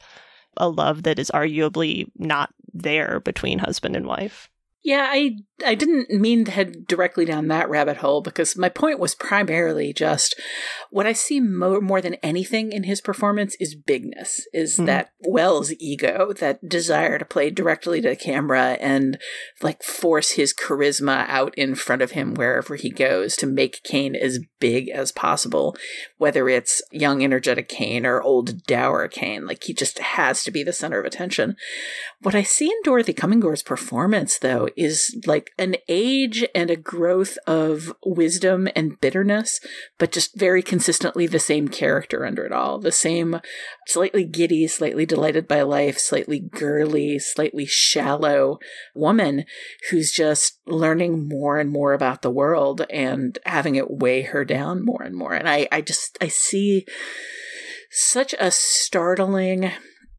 [0.56, 4.48] a love that is arguably not there between husband and wife.
[4.86, 9.00] Yeah, I I didn't mean to head directly down that rabbit hole because my point
[9.00, 10.38] was primarily just
[10.90, 14.86] what I see more, more than anything in his performance is bigness, is Mhm.
[14.86, 19.18] that Welles' ego, that desire to play directly to the camera and
[19.62, 24.14] like force his charisma out in front of him wherever he goes to make Kane
[24.14, 25.74] as big as possible,
[26.18, 29.46] whether it's young, energetic Kane or old, dour Kane.
[29.46, 31.56] Like he just has to be the center of attention.
[32.20, 37.38] What I see in Dorothy Comingore's performance, though, is like an age and a growth
[37.46, 39.60] of wisdom and bitterness,
[39.98, 42.78] but just very consistently the same character under it all.
[42.78, 43.40] The same
[43.86, 48.58] slightly giddy, slightly delighted by life, slightly girly, slightly shallow
[48.94, 49.44] woman
[49.90, 54.84] who's just learning more and more about the world and having it weigh her down
[54.84, 55.32] more and more.
[55.32, 56.84] And I, I just, I see
[57.90, 59.72] such a startling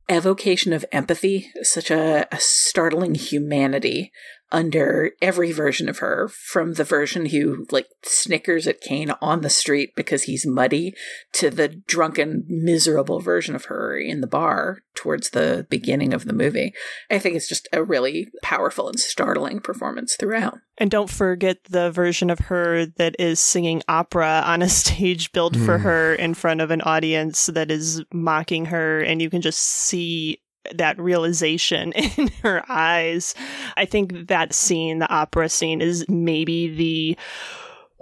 [0.09, 4.11] evocation of empathy, such a, a startling humanity
[4.51, 9.49] under every version of her, from the version who like snickers at Kane on the
[9.49, 10.93] street because he's muddy
[11.33, 16.33] to the drunken, miserable version of her in the bar towards the beginning of the
[16.33, 16.73] movie.
[17.11, 20.59] I think it's just a really powerful and startling performance throughout.
[20.77, 25.55] And don't forget the version of her that is singing opera on a stage built
[25.55, 25.83] for Hmm.
[25.83, 30.39] her in front of an audience that is mocking her, and you can just see
[30.75, 33.35] that realization in her eyes.
[33.75, 37.17] I think that scene, the opera scene, is maybe the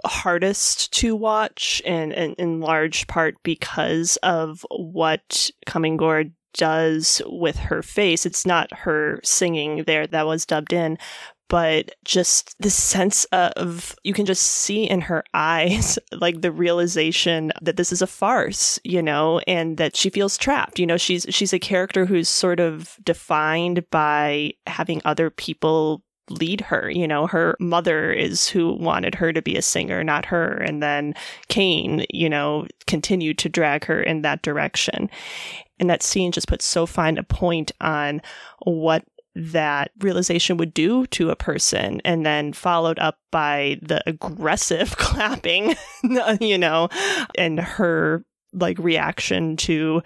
[0.04, 6.24] hardest to watch and, in large part because of what Comingore
[6.54, 8.24] does with her face.
[8.24, 10.98] It's not her singing there that was dubbed in,
[11.48, 17.52] but just the sense of you can just see in her eyes like the realization
[17.62, 20.78] that this is a farce you know and that she feels trapped.
[20.78, 26.60] You know she's she's a character who's sort of defined by having other people lead
[26.62, 26.90] her.
[26.90, 30.52] You know her mother is who wanted her to be a singer not her.
[30.54, 31.14] And then
[31.48, 35.10] Kane you know continued to drag her in that direction.
[35.78, 38.22] And that scene just puts so fine a point on
[38.64, 39.04] what
[39.36, 45.74] that realization would do to a person and then followed up by the aggressive clapping
[46.40, 46.88] you know
[47.36, 48.24] and her
[48.56, 50.02] like reaction to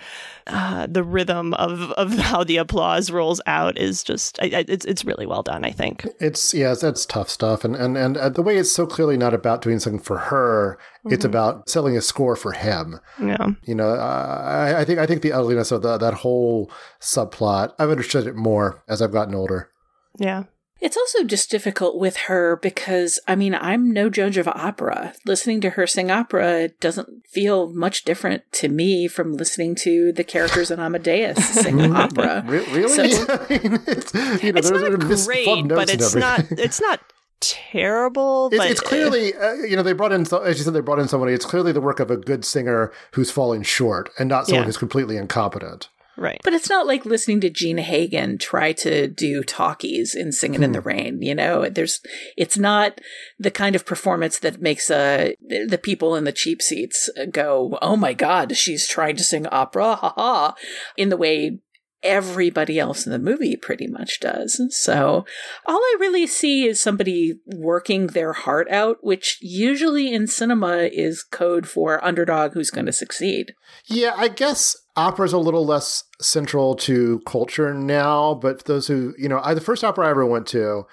[0.47, 4.85] uh, the rhythm of of how the applause rolls out is just I, I, it's
[4.85, 5.65] it's really well done.
[5.65, 8.87] I think it's yeah, that's tough stuff, and and and uh, the way it's so
[8.87, 11.15] clearly not about doing something for her, mm-hmm.
[11.15, 13.01] it's about selling a score for him.
[13.21, 16.71] Yeah, you know, uh, I, I think I think the ugliness of the, that whole
[17.01, 19.71] subplot, I've understood it more as I've gotten older.
[20.19, 20.45] Yeah.
[20.81, 25.15] It's also just difficult with her because, I mean, I'm no judge of opera.
[25.27, 30.25] Listening to her sing opera doesn't feel much different to me from listening to the
[30.25, 32.43] characters in Amadeus sing opera.
[32.47, 32.89] really?
[32.89, 37.01] So, I mean, it's, you know, it's not great, but it's not, it's not
[37.41, 38.49] terrible.
[38.49, 40.99] It's, but it's clearly, uh, you know, they brought in, as you said, they brought
[40.99, 41.33] in somebody.
[41.33, 44.67] It's clearly the work of a good singer who's falling short and not someone yeah.
[44.67, 45.89] who's completely incompetent.
[46.21, 46.39] Right.
[46.45, 50.65] But it's not like listening to Jean Hagen try to do talkies in Singing hmm.
[50.65, 51.67] in the Rain, you know?
[51.71, 52.03] There's
[52.37, 53.01] it's not
[53.39, 57.97] the kind of performance that makes uh the people in the cheap seats go, "Oh
[57.97, 60.55] my god, she's trying to sing opera." Ha ha.
[60.99, 61.61] In the way
[62.03, 64.61] everybody else in the movie pretty much does.
[64.71, 65.25] So
[65.67, 71.23] all I really see is somebody working their heart out, which usually in cinema is
[71.23, 73.55] code for underdog who's going to succeed.
[73.87, 79.15] Yeah, I guess opera is a little less central to culture now, but those who,
[79.19, 80.87] you know, I, the first opera I ever went to,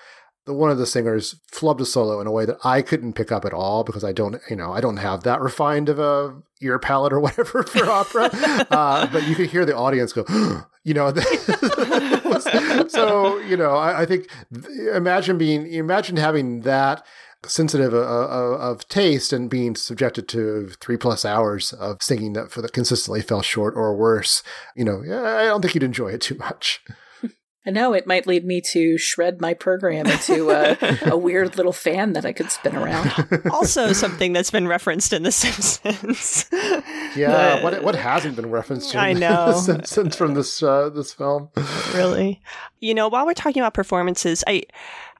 [0.45, 3.31] the, one of the singers flubbed a solo in a way that I couldn't pick
[3.31, 6.41] up at all because I don't, you know, I don't have that refined of a
[6.61, 8.29] ear palette or whatever for opera.
[8.71, 10.25] uh, but you could hear the audience go,
[10.83, 11.13] you know.
[12.87, 14.29] so you know, I, I, think
[14.93, 17.05] imagine being, imagine having that
[17.45, 22.51] sensitive uh, uh, of taste and being subjected to three plus hours of singing that
[22.51, 24.43] for that consistently fell short or worse,
[24.75, 26.81] you know, I don't think you'd enjoy it too much.
[27.67, 30.77] I know it might lead me to shred my program into a,
[31.11, 33.11] a weird little fan that I could spin around.
[33.51, 36.45] also, something that's been referenced in The Simpsons.
[37.17, 39.47] yeah, what what hasn't been referenced in I know.
[39.47, 41.49] The Simpsons from this uh, this film?
[41.93, 42.41] Really,
[42.79, 44.63] you know, while we're talking about performances, I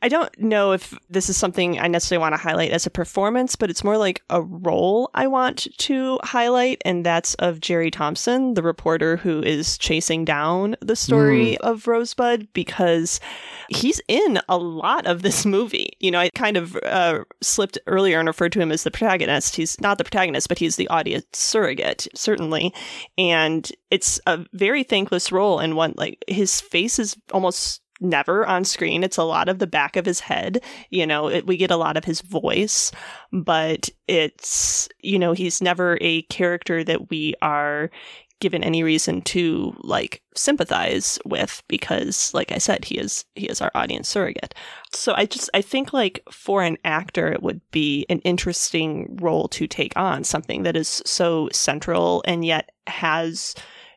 [0.02, 3.56] I don't know if this is something I necessarily want to highlight as a performance,
[3.56, 8.54] but it's more like a role I want to highlight, and that's of Jerry Thompson,
[8.54, 11.68] the reporter who is chasing down the story mm.
[11.68, 13.20] of Rosebud, because
[13.70, 15.90] he's in a lot of this movie.
[16.00, 19.56] You know, I kind of uh, slipped earlier and referred to him as the protagonist.
[19.56, 22.74] He's not the protagonist, but he's the audience surrogate, certainly.
[23.18, 28.66] And it's a very thankless role, and one like his face is almost never on
[28.66, 29.04] screen.
[29.04, 30.62] It's a lot of the back of his head.
[30.90, 32.92] You know, it, we get a lot of his voice,
[33.32, 37.90] but it's, you know, he's never a character that we are
[38.40, 43.62] given any reason to like sympathize with because like i said he is he is
[43.62, 44.54] our audience surrogate
[44.94, 49.48] so i just i think like for an actor it would be an interesting role
[49.48, 53.56] to take on something that is so central and yet has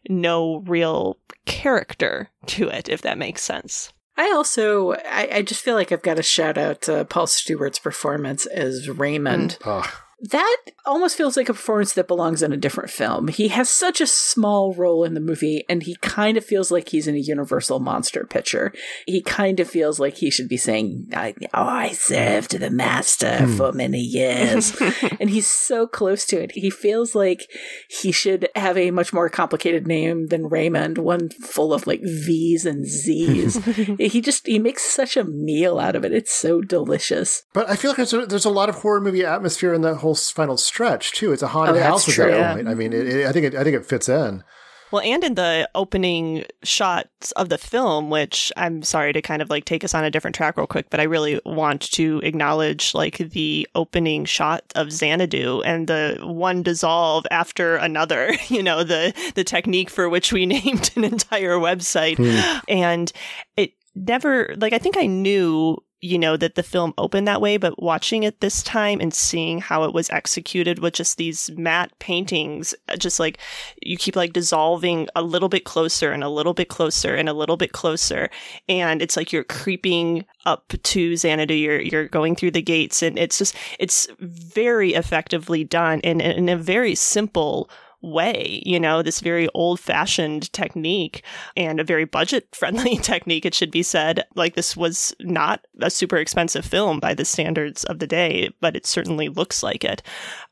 [0.09, 3.93] no real character to it, if that makes sense.
[4.17, 7.79] I also, I, I just feel like I've got to shout out uh, Paul Stewart's
[7.79, 9.59] performance as Raymond.
[9.61, 9.67] Mm.
[9.67, 13.29] Oh that almost feels like a performance that belongs in a different film.
[13.29, 16.91] He has such a small role in the movie, and he kind of feels like
[16.91, 18.73] he's in a Universal monster picture.
[19.07, 23.57] He kind of feels like he should be saying, "Oh, I served the master hmm.
[23.57, 24.77] for many years,"
[25.21, 26.53] and he's so close to it.
[26.53, 27.49] He feels like
[27.89, 32.66] he should have a much more complicated name than Raymond, one full of like V's
[32.66, 33.57] and Z's.
[33.99, 36.12] he just he makes such a meal out of it.
[36.12, 37.45] It's so delicious.
[37.53, 39.97] But I feel like there's a, there's a lot of horror movie atmosphere in that
[39.97, 41.33] whole whole final stretch too.
[41.33, 42.55] It's a haunted oh, house at that yeah.
[42.55, 42.69] point.
[42.69, 44.43] I mean, it, it, I think it, I think it fits in.
[44.91, 49.49] Well, and in the opening shots of the film, which I'm sorry to kind of
[49.49, 52.93] like take us on a different track real quick, but I really want to acknowledge
[52.93, 59.15] like the opening shot of Xanadu and the one dissolve after another, you know, the
[59.37, 62.17] the technique for which we named an entire website.
[62.17, 62.59] Hmm.
[62.67, 63.13] And
[63.57, 67.59] it never like I think I knew you know, that the film opened that way,
[67.59, 71.97] but watching it this time and seeing how it was executed with just these matte
[71.99, 73.39] paintings, uh, just like
[73.83, 77.35] you keep like dissolving a little bit closer and a little bit closer and a
[77.35, 78.31] little bit closer.
[78.69, 83.19] And it's like you're creeping up to Xanadu, you're, you're going through the gates and
[83.19, 87.69] it's just, it's very effectively done and in a very simple
[88.03, 91.23] way, you know, this very old fashioned technique
[91.57, 94.25] and a very budget friendly technique, it should be said.
[94.35, 98.77] Like, this was not a super expensive film by the standards of the day, but
[98.77, 100.03] it certainly looks like it.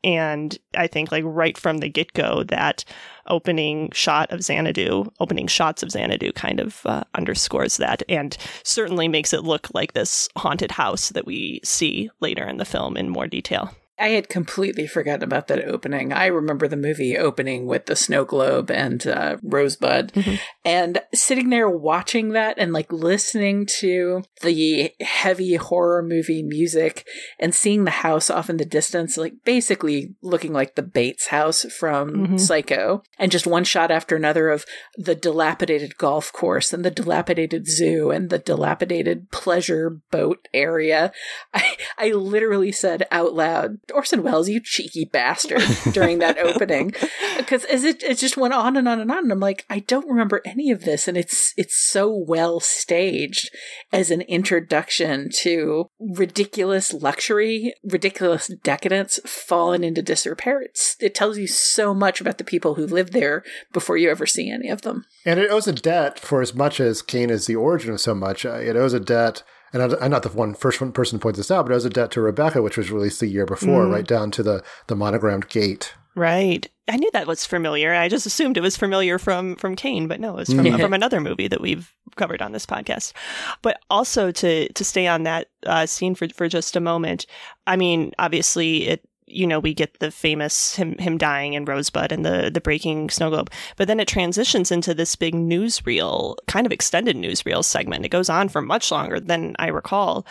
[0.03, 2.85] And I think, like, right from the get go, that
[3.27, 9.07] opening shot of Xanadu, opening shots of Xanadu kind of uh, underscores that and certainly
[9.07, 13.09] makes it look like this haunted house that we see later in the film in
[13.09, 13.73] more detail.
[13.99, 16.13] I had completely forgotten about that opening.
[16.13, 20.35] I remember the movie opening with the snow globe and uh, Rosebud, mm-hmm.
[20.63, 27.05] and sitting there watching that and like listening to the heavy horror movie music
[27.39, 31.65] and seeing the house off in the distance, like basically looking like the Bates house
[31.65, 32.37] from mm-hmm.
[32.37, 34.65] Psycho, and just one shot after another of
[34.97, 41.11] the dilapidated golf course and the dilapidated zoo and the dilapidated pleasure boat area.
[41.53, 45.61] I, I literally said out loud, Orson Welles, you cheeky bastard,
[45.91, 46.93] during that opening.
[47.37, 49.19] Because as it, it just went on and on and on.
[49.19, 51.07] And I'm like, I don't remember any of this.
[51.07, 53.49] And it's, it's so well staged
[53.91, 60.61] as an introduction to ridiculous luxury, ridiculous decadence fallen into disrepair.
[60.61, 64.25] It's, it tells you so much about the people who lived there before you ever
[64.25, 65.05] see any of them.
[65.25, 68.15] And it owes a debt for as much as Kane is the origin of so
[68.15, 68.45] much.
[68.45, 69.43] Uh, it owes a debt
[69.73, 71.85] and I'm not the one first one person to point this out, but it was
[71.85, 73.91] a debt to Rebecca, which was released the year before, mm.
[73.91, 75.93] right down to the the monogrammed gate.
[76.15, 76.69] Right.
[76.87, 77.93] I knew that was familiar.
[77.93, 80.77] I just assumed it was familiar from from Kane, but no, it was from yeah.
[80.77, 83.13] from another movie that we've covered on this podcast.
[83.61, 87.25] But also to to stay on that uh, scene for for just a moment.
[87.67, 92.11] I mean, obviously it you know, we get the famous him him dying in Rosebud
[92.11, 93.51] and the the breaking snow globe.
[93.77, 98.05] But then it transitions into this big newsreel, kind of extended newsreel segment.
[98.05, 100.25] It goes on for much longer than I recall.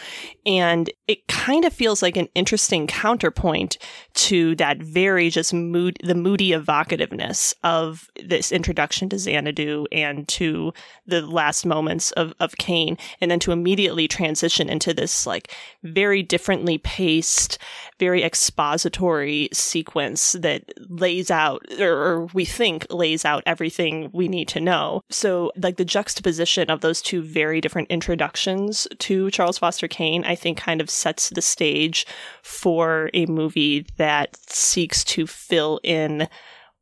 [0.47, 3.79] And it kind of feels like an interesting counterpoint
[4.15, 10.73] to that very just mood the moody evocativeness of this introduction to Xanadu and to
[11.07, 16.23] the last moments of, of Kane, and then to immediately transition into this like very
[16.23, 17.59] differently paced,
[17.99, 24.61] very expository sequence that lays out, or we think lays out everything we need to
[24.61, 25.03] know.
[25.11, 30.35] So, like the juxtaposition of those two very different introductions to Charles Foster Kane, I
[30.35, 32.07] think kind of sets the stage
[32.43, 36.29] for a movie that seeks to fill in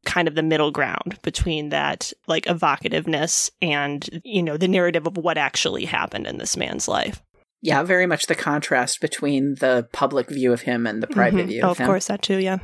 [0.04, 5.16] kind of the middle ground between that like evocativeness and you know the narrative of
[5.16, 7.20] what actually happened in this man's life
[7.62, 11.48] yeah, very much the contrast between the public view of him and the private mm-hmm.
[11.48, 12.58] view oh, of, of course, that too, yeah.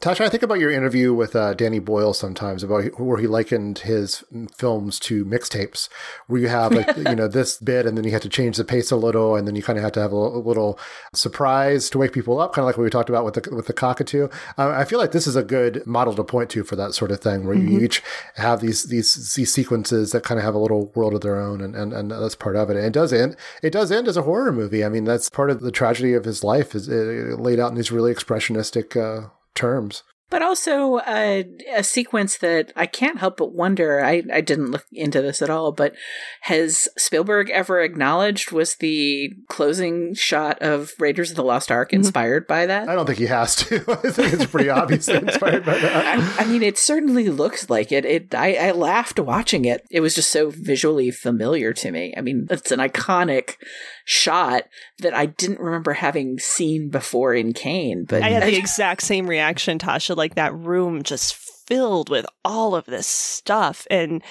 [0.00, 3.78] Tasha, I think about your interview with uh, Danny Boyle sometimes about where he likened
[3.80, 4.22] his
[4.54, 5.88] films to mixtapes,
[6.26, 8.64] where you have like you know this bit, and then you have to change the
[8.64, 10.78] pace a little, and then you kind of have to have a, a little
[11.14, 13.68] surprise to wake people up, kind of like what we talked about with the with
[13.68, 14.28] the cockatoo.
[14.58, 17.10] Uh, I feel like this is a good model to point to for that sort
[17.10, 17.68] of thing, where mm-hmm.
[17.68, 18.02] you each
[18.34, 21.62] have these these these sequences that kind of have a little world of their own,
[21.62, 22.76] and and, and that's part of it.
[22.76, 23.34] And it does end.
[23.62, 24.84] It does end as a horror movie.
[24.84, 27.90] I mean, that's part of the tragedy of his life is laid out in these
[27.90, 28.94] really expressionistic.
[28.94, 30.02] Uh, terms.
[30.28, 34.04] But also a, a sequence that I can't help but wonder.
[34.04, 35.94] I, I didn't look into this at all, but
[36.42, 41.98] has Spielberg ever acknowledged was the closing shot of Raiders of the Lost Ark mm-hmm.
[41.98, 42.52] inspired mm-hmm.
[42.52, 42.88] by that?
[42.88, 43.76] I don't think he has to.
[43.88, 46.18] I think it's pretty obviously inspired by that.
[46.18, 48.04] I, I, mean, it certainly looks like it.
[48.04, 49.86] It I, I laughed watching it.
[49.92, 52.12] It was just so visually familiar to me.
[52.16, 53.58] I mean, it's an iconic
[54.06, 54.62] shot
[55.00, 58.04] that I didn't remember having seen before in Kane.
[58.04, 60.16] But I had the exact same reaction, Tasha.
[60.16, 64.22] Like that room just filled with all of this stuff, and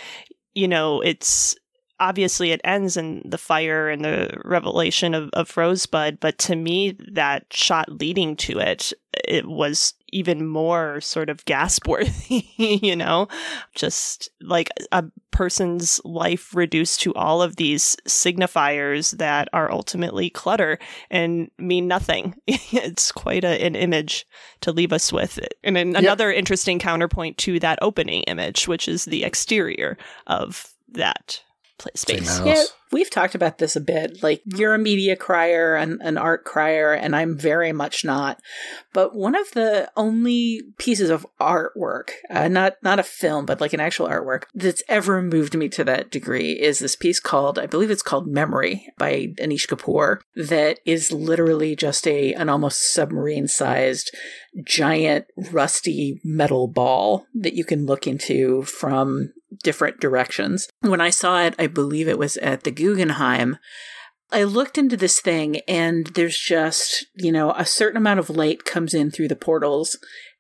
[0.53, 1.55] you know, it's
[1.99, 6.97] obviously it ends in the fire and the revelation of, of Rosebud, but to me,
[7.11, 8.91] that shot leading to it,
[9.27, 13.27] it was even more sort of gasp worthy, you know,
[13.75, 20.77] just like a person's life reduced to all of these signifiers that are ultimately clutter
[21.09, 22.35] and mean nothing.
[22.47, 24.25] it's quite a, an image
[24.61, 25.39] to leave us with.
[25.63, 26.03] And an, yep.
[26.03, 31.41] another interesting counterpoint to that opening image, which is the exterior of that
[31.95, 32.39] space.
[32.43, 34.23] Yeah, we've talked about this a bit.
[34.23, 38.39] Like you're a media crier and an art crier, and I'm very much not.
[38.93, 43.73] But one of the only pieces of artwork, uh, not not a film, but like
[43.73, 47.65] an actual artwork that's ever moved me to that degree is this piece called, I
[47.65, 50.19] believe it's called Memory by Anish Kapoor.
[50.35, 54.15] That is literally just a an almost submarine sized
[54.63, 59.33] giant rusty metal ball that you can look into from
[59.63, 60.67] different directions.
[60.81, 63.57] When I saw it, I believe it was at the Guggenheim.
[64.31, 68.65] I looked into this thing and there's just, you know, a certain amount of light
[68.65, 69.97] comes in through the portals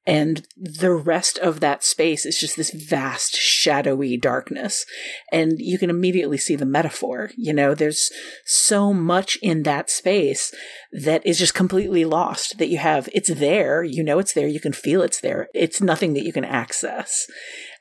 [0.07, 4.85] and the rest of that space is just this vast shadowy darkness
[5.31, 8.11] and you can immediately see the metaphor you know there's
[8.45, 10.53] so much in that space
[10.91, 14.59] that is just completely lost that you have it's there you know it's there you
[14.59, 17.25] can feel it's there it's nothing that you can access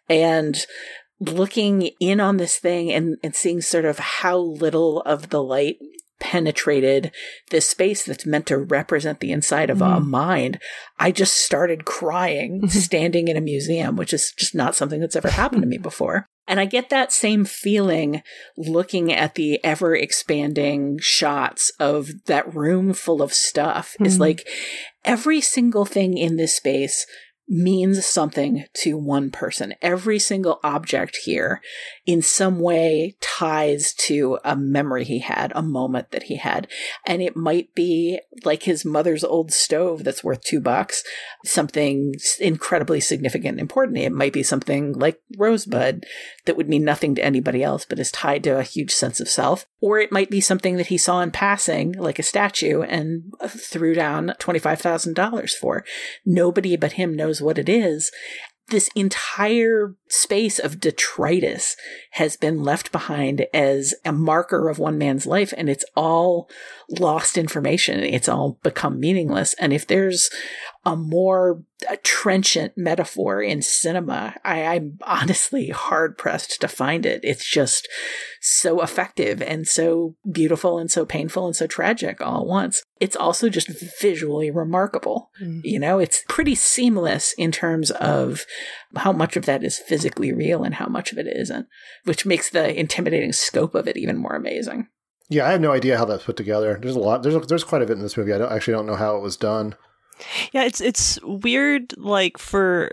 [0.08, 0.66] and
[1.20, 5.76] looking in on this thing and, and seeing sort of how little of the light
[6.20, 7.12] penetrated
[7.50, 9.96] this space that's meant to represent the inside of Mm-hmm.
[9.96, 10.60] a mind,
[10.98, 15.28] I just started crying standing in a museum, which is just not something that's ever
[15.30, 16.26] happened to me before.
[16.46, 18.22] And I get that same feeling
[18.56, 23.96] looking at the ever expanding shots of that room full of stuff.
[24.00, 24.20] Is Mhm.
[24.20, 24.46] like
[25.04, 27.06] every single thing in this space
[27.48, 29.74] means something to one person.
[29.82, 31.60] Every single object here
[32.06, 36.68] in some way ties to a memory he had, a moment that he had.
[37.06, 41.02] And it might be like his mother's old stove that's worth two bucks,
[41.44, 43.98] something incredibly significant and important.
[43.98, 46.04] It might be something like Rosebud
[46.44, 49.28] that would mean nothing to anybody else, but is tied to a huge sense of
[49.28, 49.66] self.
[49.80, 53.48] Or it might be something that he saw in passing, like a statue, and uh,
[53.48, 55.84] threw down $25,000 for.
[56.26, 58.10] Nobody but him knows what it is.
[58.68, 61.76] This entire space of detritus
[62.12, 66.48] has been left behind as a marker of one man's life, and it's all
[66.88, 68.00] lost information.
[68.00, 69.54] It's all become meaningless.
[69.54, 70.30] And if there's
[70.86, 71.62] a more
[72.02, 77.20] trenchant metaphor in cinema, I, I'm honestly hard pressed to find it.
[77.22, 77.88] It's just
[78.40, 82.82] so effective and so beautiful and so painful and so tragic all at once.
[83.00, 83.68] It's also just
[84.00, 85.30] visually remarkable.
[85.42, 85.62] Mm.
[85.64, 88.44] You know, it's pretty seamless in terms of
[88.96, 91.66] how much of that is physically real and how much of it isn't,
[92.04, 94.88] which makes the intimidating scope of it even more amazing.
[95.30, 96.78] Yeah, I have no idea how that's put together.
[96.80, 97.22] There's a lot.
[97.22, 98.34] There's there's quite a bit in this movie.
[98.34, 99.74] I don't actually don't know how it was done.
[100.52, 102.90] Yeah, it's it's weird like for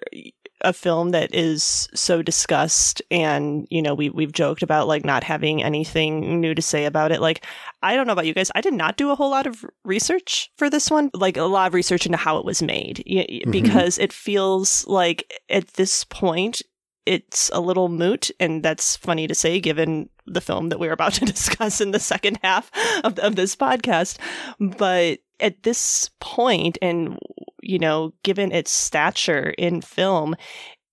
[0.63, 5.23] a film that is so discussed and you know we we've joked about like not
[5.23, 7.19] having anything new to say about it.
[7.21, 7.45] Like
[7.81, 8.51] I don't know about you guys.
[8.53, 11.67] I did not do a whole lot of research for this one like a lot
[11.67, 13.51] of research into how it was made Mhm.
[13.51, 16.61] because it feels like at this point
[17.07, 21.13] it's a little moot and that's funny to say given the film that we're about
[21.13, 22.69] to discuss in the second half
[23.03, 24.17] of, of this podcast.
[24.59, 27.17] But at this point and
[27.61, 30.35] you know given its stature in film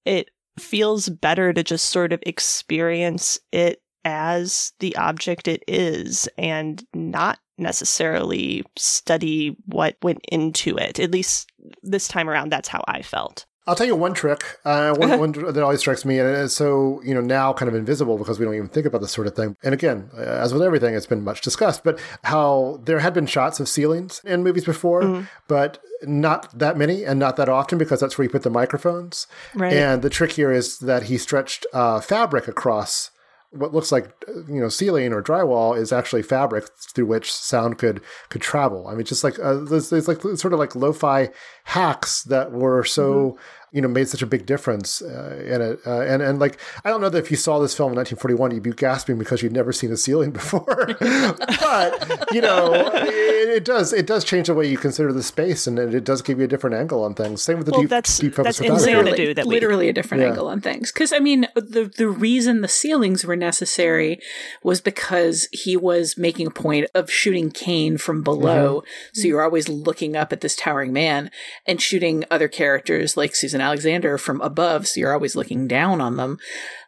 [0.05, 6.85] it feels better to just sort of experience it as the object it is and
[6.95, 11.51] not necessarily study what went into it at least
[11.83, 15.33] this time around that's how i felt I'll tell you one trick, uh, one, one
[15.33, 18.39] that always strikes me, and it is so you know now kind of invisible because
[18.39, 19.57] we don't even think about this sort of thing.
[19.63, 21.85] And again, uh, as with everything, it's been much discussed.
[21.85, 27.05] But how there had been shots of ceilings in movies before, but not that many
[27.05, 29.27] and not that often because that's where you put the microphones.
[29.55, 29.73] Right.
[29.73, 33.11] And the trick here is that he stretched uh, fabric across
[33.51, 38.03] what looks like you know ceiling or drywall is actually fabric through which sound could
[38.29, 38.87] could travel.
[38.87, 41.31] I mean, just like uh, there's, there's like sort of like lo-fi
[41.69, 43.39] hacks that were so
[43.71, 45.79] you know made such a big difference uh, in it.
[45.87, 48.53] Uh, and and like I don't know that if you saw this film in 1941,
[48.53, 50.65] you'd be gasping because you'd never seen a ceiling before.
[51.01, 55.67] but you know, it, it does it does change the way you consider the space,
[55.67, 57.43] and it, it does give you a different angle on things.
[57.43, 59.55] Same with the Well, deep, that's- deep focus that's insane to literally, do that we-
[59.55, 60.29] literally a different Yeah.
[60.31, 60.91] angle on things.
[60.91, 64.19] Because I mean, the the reason the ceilings were necessary
[64.63, 69.69] was because he was making a point of shooting Kane from below, so you're always
[69.69, 71.31] looking up at this towering man,
[71.67, 76.17] and shooting other characters like Susan Alexander from above, so you're always looking down on
[76.17, 76.39] them.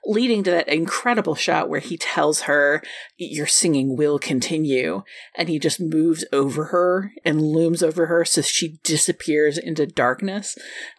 [0.06, 2.82] Leading to that incredible shot where he tells her,
[3.16, 5.02] Your singing will continue.
[5.34, 10.56] And he just moves over her and looms over her so she disappears into darkness.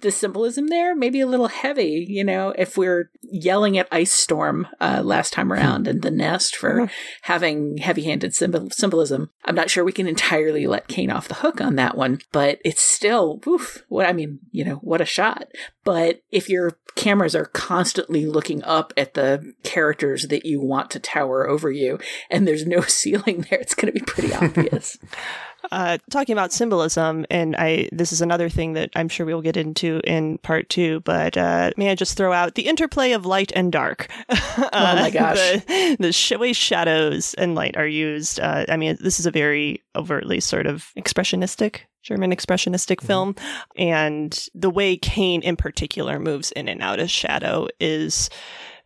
[0.00, 4.12] the symbolism there may be a little heavy, you know, if we're yelling at Ice
[4.12, 6.90] Storm uh, last time around and The Nest for
[7.22, 9.30] having heavy handed symbol- symbolism.
[9.44, 12.58] I'm not sure we can entirely let Kane off the hook on that one, but
[12.64, 15.48] it's still, woof, what I mean, you know, what a shot.
[15.88, 21.00] But if your cameras are constantly looking up at the characters that you want to
[21.00, 24.98] tower over you and there's no ceiling there, it's going to be pretty obvious.
[25.70, 29.56] Uh, talking about symbolism, and I this is another thing that I'm sure we'll get
[29.56, 31.00] into in part two.
[31.00, 34.08] But uh, may I just throw out the interplay of light and dark?
[34.28, 35.36] oh my gosh.
[35.66, 38.40] the, the way shadows and light are used.
[38.40, 41.80] Uh, I mean, this is a very overtly sort of expressionistic.
[42.02, 43.34] German expressionistic film,
[43.76, 48.30] and the way Kane in particular moves in and out of shadow is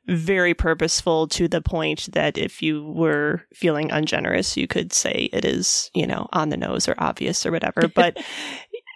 [0.07, 5.45] very purposeful to the point that if you were feeling ungenerous, you could say it
[5.45, 7.83] is, you know, on the nose or obvious or whatever.
[7.95, 8.17] But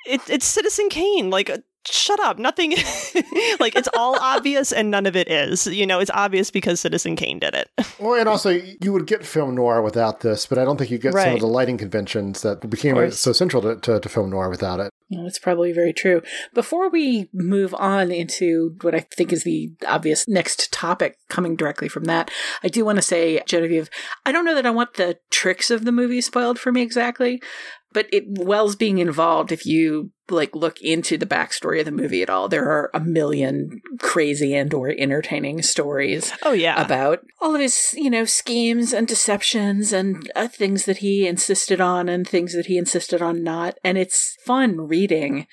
[0.07, 1.31] it, it's Citizen Kane.
[1.31, 2.39] Like, uh, shut up.
[2.39, 2.71] Nothing,
[3.61, 5.67] like, it's all obvious and none of it is.
[5.67, 7.71] You know, it's obvious because Citizen Kane did it.
[7.99, 10.99] Well, and also, you would get film noir without this, but I don't think you
[10.99, 14.51] get some of the lighting conventions that became so central to, to, to film noir
[14.51, 14.91] without it.
[15.09, 16.23] No, That's probably very true.
[16.53, 21.89] Before we move on into what I think is the obvious next topic coming directly
[21.89, 22.31] from that,
[22.63, 23.89] I do want to say, Genevieve,
[24.25, 27.41] I don't know that I want the tricks of the movie spoiled for me exactly,
[27.93, 32.21] but it Welles being involved, if you like look into the backstory of the movie
[32.21, 36.83] at all, there are a million crazy and or entertaining stories Oh, yeah.
[36.85, 41.81] about all of his, you know, schemes and deceptions and uh, things that he insisted
[41.81, 43.79] on and things that he insisted on not.
[43.85, 45.47] And it's fun reading,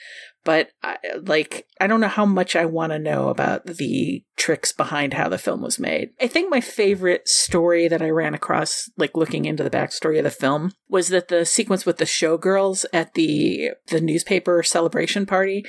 [0.46, 4.72] but I, like, I don't know how much I want to know about the tricks
[4.72, 6.10] behind how the film was made.
[6.22, 10.24] I think my favorite story that I ran across, like looking into the backstory of
[10.24, 15.66] the film, was that the sequence with the showgirls at the the newspaper celebration party.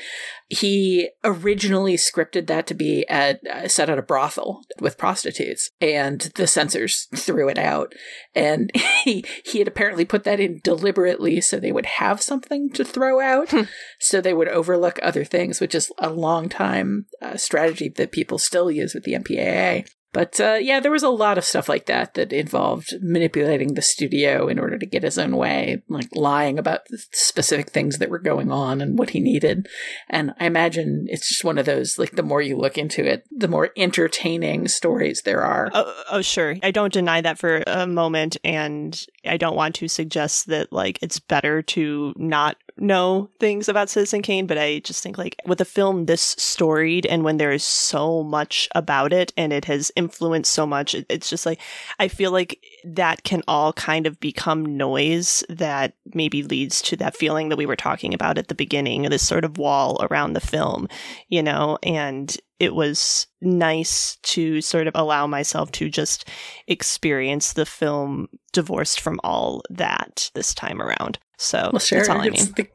[0.51, 6.21] He originally scripted that to be at uh, set at a brothel with prostitutes, and
[6.35, 7.95] the censors threw it out.
[8.35, 8.71] And
[9.05, 13.19] he he had apparently put that in deliberately so they would have something to throw
[13.19, 13.51] out,
[13.99, 18.37] so they would overlook other things, which is a long time uh, strategy that people
[18.37, 19.87] still use with the MPAA.
[20.15, 23.83] But uh, yeah, there was a lot of stuff like that that involved manipulating the
[23.83, 28.21] studio in order to get his own way, like lying about specific things that were
[28.21, 29.69] going on and what he needed.
[30.09, 33.25] And I imagine it's just one of those, like, the more you look into it,
[33.37, 35.69] the more entertaining stories there are.
[35.75, 36.55] Oh, oh, sure.
[36.63, 41.01] I don't deny that for a moment, and I don't want to suggest that like
[41.03, 45.61] it's better to not know things about Citizen Kane, but I just think like with
[45.61, 49.93] a film this storied and when there is so much about it and it has
[49.97, 51.61] influenced so much, it's just like
[51.99, 57.17] I feel like that can all kind of become noise that maybe leads to that
[57.17, 60.41] feeling that we were talking about at the beginning, this sort of wall around the
[60.41, 60.89] film,
[61.29, 66.29] you know, and it was nice to sort of allow myself to just
[66.69, 71.19] experience the film divorced from all that this time around.
[71.37, 71.99] So Well, sure.
[71.99, 72.55] that's all I it's mean.
[72.57, 72.69] the,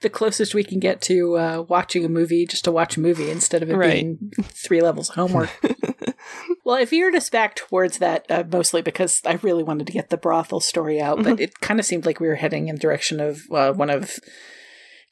[0.00, 3.30] the closest we can get to uh, watching a movie just to watch a movie
[3.30, 4.02] instead of it Right.
[4.02, 5.50] being three levels of homework.
[6.64, 10.08] well, I veered us back towards that uh, mostly because I really wanted to get
[10.08, 11.40] the brothel story out, but Mhm.
[11.40, 14.18] it kind of seemed like we were heading in the direction of uh, one of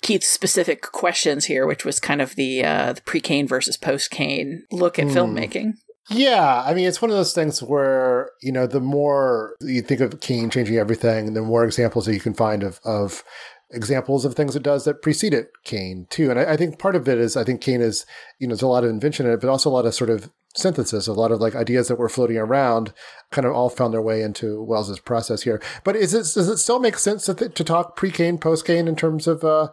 [0.05, 4.99] Keith's specific questions here, which was kind of the, uh, the pre-Kane versus post-Kane look
[4.99, 5.17] at Hmm.
[5.17, 5.73] filmmaking.
[6.11, 10.03] Yeah, I mean, it's one of those things where, you know, the more you think
[10.03, 13.25] of Kane changing everything, the more examples that you can find of, of
[13.71, 16.31] examples of things it does that preceded Kane, too.
[16.31, 18.05] And I, I think part of it is, I think Kane is,
[18.39, 20.11] you know, there's a lot of invention in it, but also a lot of sort
[20.11, 22.93] of synthesis, a lot of like ideas that were floating around
[23.33, 25.61] kind of all found their way into Welles's process here.
[25.83, 28.67] But is it, does it still make sense to, th- to talk pre Kane, post
[28.67, 29.69] Kane in terms of uh,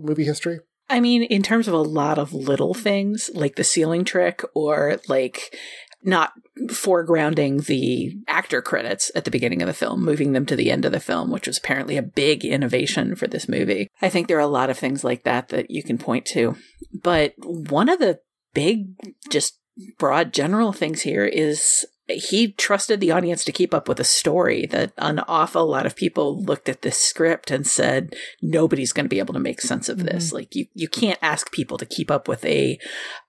[0.00, 0.60] movie history?
[0.90, 5.00] I mean, in terms of a lot of little things, like the ceiling trick or
[5.08, 5.56] like
[6.04, 6.32] not
[6.66, 10.84] foregrounding the actor credits at the beginning of the film, moving them to the end
[10.84, 13.88] of the film, which was apparently a big innovation for this movie.
[14.02, 16.56] I think there are a lot of things like that that you can point to.
[16.92, 18.20] But one of the
[18.52, 18.94] big,
[19.30, 19.60] just
[19.98, 24.66] broad general things here is he trusted the audience to keep up with a story
[24.66, 29.10] that an awful lot of people looked at this script and said nobody's going to
[29.10, 30.26] be able to make sense of this.
[30.26, 30.36] Mm-hmm.
[30.36, 32.78] Like you you can't ask people to keep up with a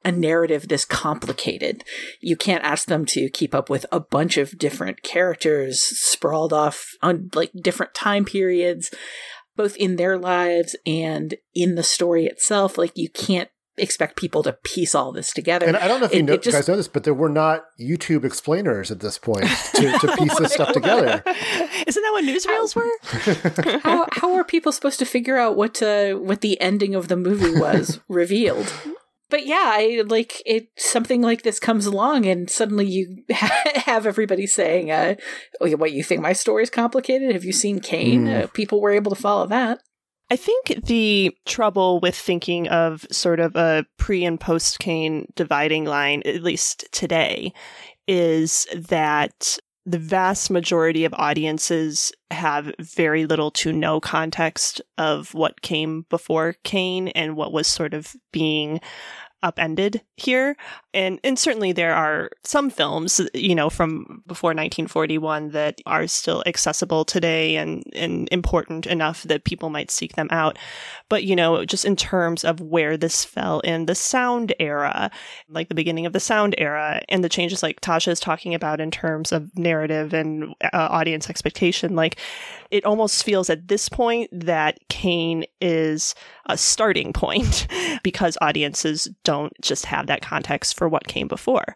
[0.04, 1.84] a narrative this complicated.
[2.20, 6.96] You can't ask them to keep up with a bunch of different characters sprawled off
[7.02, 8.92] on like different time periods
[9.56, 12.78] both in their lives and in the story itself.
[12.78, 16.14] Like you can't expect people to piece all this together And I don't know if
[16.14, 19.18] you know, it just- guys know this, but there were not YouTube explainers at this
[19.18, 21.24] point to, to piece this stuff together.
[21.88, 23.80] Isn't that what newsreels were?
[23.84, 27.16] how how are people supposed to figure out what uh, what the ending of the
[27.18, 28.72] movie was revealed?
[29.30, 30.68] But yeah, I like it.
[30.78, 35.16] Something like this comes along, and suddenly you have everybody saying, uh,
[35.60, 37.32] oh, "What you think my story is complicated?
[37.34, 38.44] Have you seen Kane?" Mm.
[38.44, 39.80] Uh, people were able to follow that.
[40.34, 45.86] I think the trouble with thinking of sort of a pre and post Kane dividing
[45.86, 47.54] line, at least today,
[48.08, 55.62] is that the vast majority of audiences have very little to no context of what
[55.62, 58.82] came before Kane and what was sort of being
[59.44, 60.56] upended here.
[60.94, 66.44] And and certainly there are some films, you know, from before 1941 that are still
[66.46, 70.58] accessible today and, and important enough that people might seek them out.
[71.10, 75.10] But, you know, just in terms of where this fell in the sound era,
[75.50, 78.80] like the beginning of the sound era and the changes like Tasha is talking about
[78.80, 82.18] in terms of narrative and uh, audience expectation, like
[82.72, 86.16] it almost feels at this point that Kane is
[86.48, 87.68] a starting point
[88.04, 91.76] because audiences don't just have that context for what came before.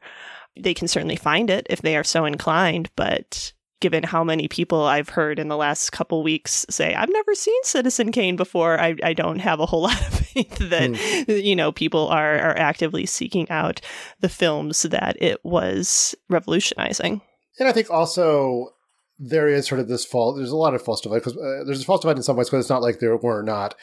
[0.60, 4.84] They can certainly find it if they are so inclined, but given how many people
[4.84, 8.96] I've heard in the last couple weeks say, I've never seen Citizen Kane before, I,
[9.04, 11.44] I don't have a whole lot of faith that, mm.
[11.44, 13.82] you know, people are, are actively seeking out
[14.20, 17.22] the films that it was revolutionizing.
[17.60, 18.70] And I think also
[19.20, 20.38] there is sort of this fault.
[20.38, 22.50] There's a lot of false divide because uh, there's a false divide in some ways
[22.50, 23.76] because it's not like there were not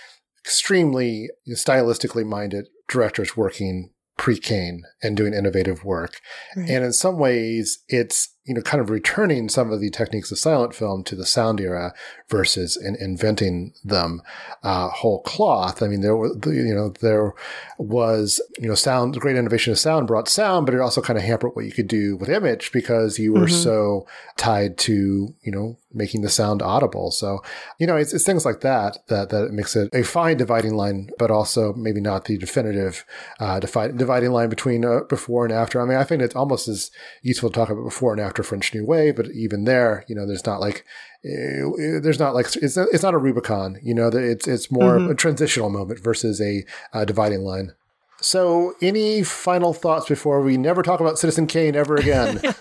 [0.45, 6.21] extremely you know, stylistically minded directors working pre Kane and doing innovative work.
[6.57, 6.71] Right.
[6.71, 10.39] And in some ways, it's you know, kind of returning some of the techniques of
[10.39, 11.95] silent film to the sound era
[12.29, 14.23] versus in inventing them
[14.63, 15.83] uh, whole cloth.
[15.83, 17.33] I mean, there was, you know, there
[17.79, 21.25] was, you know, sound, great innovation of sound brought sound, but it also kind of
[21.25, 23.63] hampered what you could do with image because you were mm-hmm.
[23.63, 27.11] so tied to, you know, making the sound audible.
[27.11, 27.41] So,
[27.79, 31.11] you know, it's, it's things like that, that, that makes it a fine dividing line,
[31.19, 33.05] but also maybe not the definitive,
[33.39, 35.81] uh, dividing line between uh, before and after.
[35.81, 36.91] I mean, I think it's almost as
[37.23, 40.15] useful to talk about before and after after French New Wave, but even there, you
[40.17, 40.85] know, there's not like
[41.25, 41.71] uh,
[42.03, 43.79] there's not like it's not, it's not a Rubicon.
[43.81, 45.13] You know, it's it's more mm-hmm.
[45.13, 47.75] a transitional moment versus a uh, dividing line.
[48.21, 52.41] So, any final thoughts before we never talk about Citizen Kane ever again?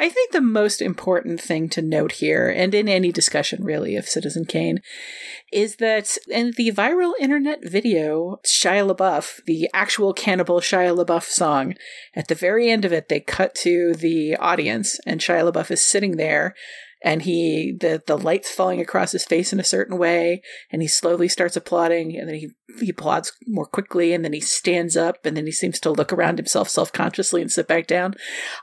[0.00, 4.08] I think the most important thing to note here, and in any discussion really of
[4.08, 4.80] Citizen Kane,
[5.52, 11.74] is that in the viral internet video, Shia LaBeouf, the actual cannibal Shia LaBeouf song,
[12.14, 15.82] at the very end of it, they cut to the audience, and Shia LaBeouf is
[15.82, 16.54] sitting there
[17.02, 20.88] and he the the lights falling across his face in a certain way and he
[20.88, 25.24] slowly starts applauding and then he he applauds more quickly and then he stands up
[25.24, 28.14] and then he seems to look around himself self-consciously and sit back down.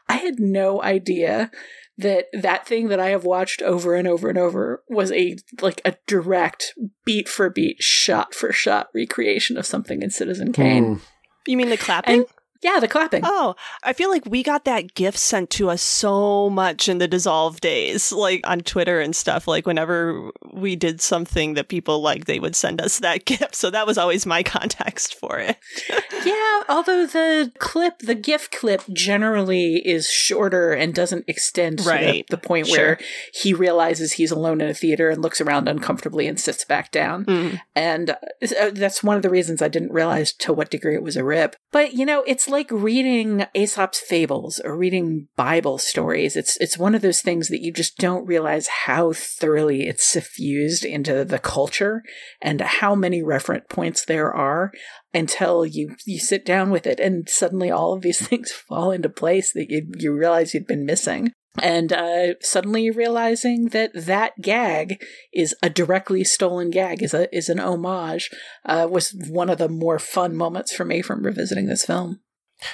[0.08, 1.52] I had no idea
[1.98, 5.82] that that thing that i have watched over and over and over was a like
[5.86, 6.74] a direct
[7.06, 10.96] beat for beat shot for shot recreation of something in citizen kane.
[10.98, 11.02] Mm.
[11.48, 12.22] you mean the clapping?
[12.22, 12.26] and,
[12.62, 13.22] yeah, the clapping.
[13.24, 17.08] Oh, I feel like we got that gift sent to us so much in the
[17.08, 19.48] dissolve days, like on Twitter and stuff.
[19.48, 23.56] Like whenever we did something that people liked, they would send us that gift.
[23.56, 25.58] So that was always my context for it.
[26.26, 32.26] yeah, although the clip, the GIF clip generally is shorter and doesn't extend right.
[32.28, 32.78] to the, the point sure.
[32.78, 33.00] where
[33.34, 37.26] he realizes he's alone in a theater and looks around uncomfortably and sits back down.
[37.26, 37.62] Mm.
[37.76, 41.18] And uh, that's one of the reasons I didn't realize to what degree it was
[41.18, 41.56] a rip.
[41.72, 46.36] But, you know, it's like reading Aesop's fables or reading Bible stories.
[46.36, 50.86] It's it's one of those things that you just don't realize how thoroughly it's suffused
[50.86, 52.04] into the culture
[52.42, 54.72] and how many referent points there are
[55.14, 59.10] until you you sit down with it and suddenly all of these things fall into
[59.10, 61.32] place that you you realize you'd been missing
[61.62, 65.02] and uh, suddenly realizing that that gag
[65.34, 68.30] is a directly stolen gag is a is an homage
[68.66, 72.20] uh, was one of the more fun moments for me from revisiting this film.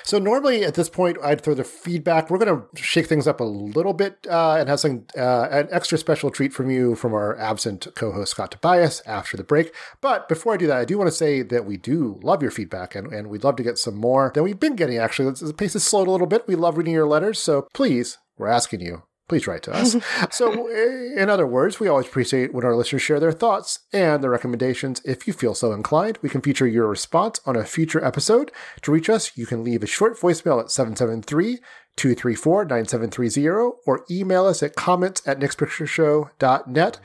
[0.04, 2.30] So normally at this point, I'd throw the feedback.
[2.30, 5.68] We're going to shake things up a little bit uh, and have some uh, an
[5.72, 9.74] extra special treat from you from our absent co-host Scott Tobias after the break.
[10.00, 12.52] But before I do that, I do want to say that we do love your
[12.52, 14.98] feedback and, and we'd love to get some more than we've been getting.
[14.98, 16.48] Actually, the pace has slowed a little bit.
[16.48, 19.96] We love reading your letters, so please, we're asking you please write to us.
[20.30, 24.22] so, eh, in other words, we always appreciate when our listeners share their thoughts and
[24.22, 25.02] their recommendations.
[25.06, 28.52] If you feel so inclined, we can feature your response on a future episode.
[28.82, 31.60] To reach us, you can leave a short voicemail at 773
[31.96, 33.48] 234 9730
[33.88, 37.00] or email us at comments at nextpictureshow.net.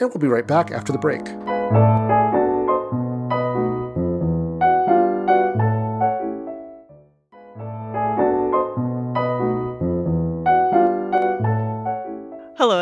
[0.00, 1.22] And we'll be right back after the break.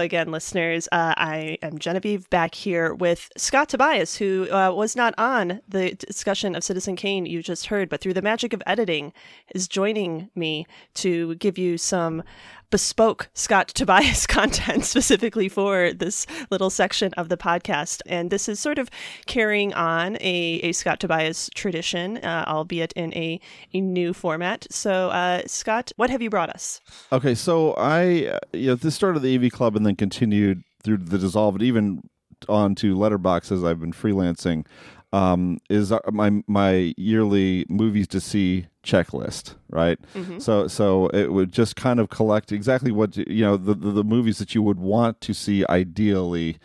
[0.01, 0.89] Again, listeners.
[0.93, 5.95] Uh, I am Genevieve back here with Scott Tobias, who uh, was not on the
[5.95, 9.13] discussion of Citizen Kane you just heard, but through the magic of editing
[9.55, 12.23] is joining me to give you some
[12.71, 18.03] bespoke Scott Tobias content specifically for this little section of the podcast.
[18.07, 18.91] And this is sort of
[19.27, 23.41] carrying on a, a Scott Tobias tradition, uh, albeit in a,
[23.73, 24.67] a new format.
[24.71, 26.81] So, uh, Scott, what have you brought us?
[27.13, 30.99] Okay, so I, uh, you know, this started the AV Club and then continued through
[30.99, 32.09] the Dissolve, and even
[32.49, 34.65] on to Letterboxd as I've been freelancing.
[35.13, 39.99] Um, is our- my my yearly movies to see checklist, right?
[40.15, 40.41] Mhm.
[40.41, 44.05] So so it would just kind of collect exactly what you know the, the the
[44.05, 46.59] movies that you would want to see ideally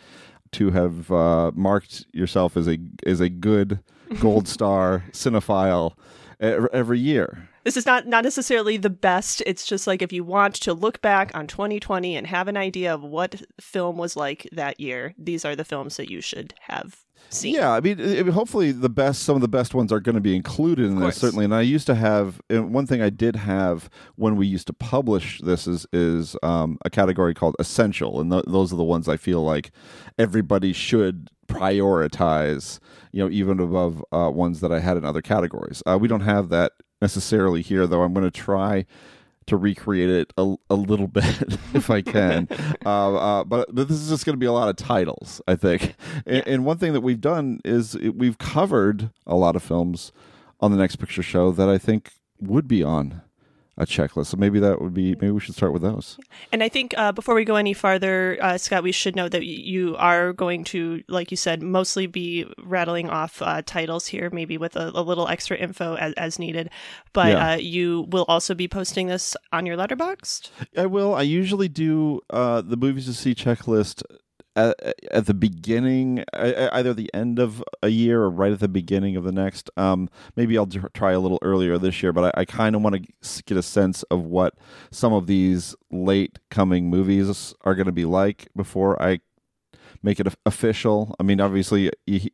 [0.52, 3.80] to have uh, marked yourself as a as a good
[4.20, 5.94] gold star cinephile
[6.40, 7.48] every year.
[7.64, 9.42] This is not not necessarily the best.
[9.46, 12.92] It's just like if you want to look back on 2020 and have an idea
[12.92, 17.03] of what film was like that year, these are the films that you should have
[17.30, 17.54] seen.
[17.54, 20.14] Yeah, I mean, I mean, hopefully the best, some of the best ones are going
[20.14, 21.44] to be included in this certainly.
[21.44, 24.72] And I used to have and one thing I did have when we used to
[24.72, 29.08] publish this is is um, a category called essential, and th- those are the ones
[29.08, 29.70] I feel like
[30.18, 32.78] everybody should prioritize.
[33.12, 35.82] You know, even above uh, ones that I had in other categories.
[35.86, 38.02] Uh, we don't have that necessarily here, though.
[38.02, 38.86] I'm going to try
[39.46, 42.48] to recreate it a, a little bit if I can.
[42.86, 45.56] uh, uh, but, but this is just going to be a lot of titles, I
[45.56, 45.94] think.
[46.26, 50.12] And, and one thing that we've done is it, we've covered a lot of films
[50.60, 53.22] on the Next Picture Show that I think would be on
[53.76, 54.26] a checklist.
[54.26, 56.18] So maybe that would be, maybe we should start with those.
[56.52, 59.44] And I think uh, before we go any farther, uh, Scott, we should note that
[59.44, 64.56] you are going to, like you said, mostly be rattling off uh, titles here, maybe
[64.58, 66.70] with a, a little extra info as, as needed.
[67.12, 67.52] But Yeah.
[67.52, 70.50] uh, you will also be posting this on your letterboxd.
[70.76, 71.14] I will.
[71.14, 74.02] I usually do uh, the movies to see checklist
[74.56, 79.16] at, at the beginning, either the end of a year or right at the beginning
[79.16, 79.70] of the next.
[79.76, 82.96] Um, maybe I'll try a little earlier this year, but I, I kind of want
[82.96, 84.54] to get a sense of what
[84.90, 89.20] some of these late coming movies are going to be like before I
[90.02, 91.16] make it official.
[91.18, 91.90] I mean, obviously,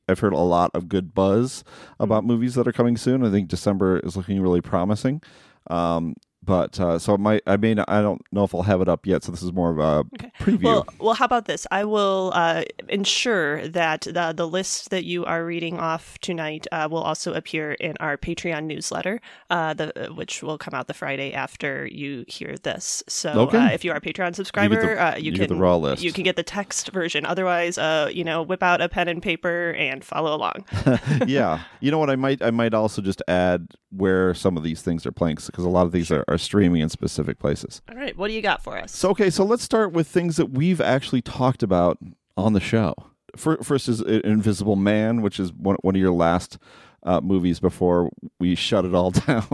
[0.09, 1.62] I've heard a lot of good buzz
[2.01, 3.25] about movies that are coming soon.
[3.25, 5.23] I think December is looking really promising.
[5.68, 6.14] Um,
[6.51, 9.22] but uh, so might I mean I don't know if I'll have it up yet.
[9.22, 10.03] So this is more of a
[10.42, 10.64] preview.
[10.64, 11.64] Well, well, how about this?
[11.70, 16.88] I will uh, ensure that the the list that you are reading off tonight uh,
[16.90, 21.32] will also appear in our Patreon newsletter, uh, the which will come out the Friday
[21.32, 23.05] after you hear this.
[23.07, 23.59] So, Okay.
[23.59, 25.76] uh, if you are a Patreon subscriber, the- uh, you, you can get the raw
[25.76, 26.03] list.
[26.03, 27.24] You can get the text version.
[27.24, 30.64] Otherwise, uh, you know, whip out a pen and paper and follow along.
[31.28, 32.11] yeah, you know what?
[32.11, 35.64] I might I might also just add where some of these things are playing because
[35.64, 37.82] a lot of these are, are streaming in specific places.
[37.88, 38.93] All right, what do you got for us?
[38.93, 41.99] So okay, so let's start with things that we've actually talked about
[42.36, 42.95] on the show.
[43.36, 46.59] First is Invisible Man, which is one, one of your last
[47.03, 49.46] uh, movies before we shut it all down.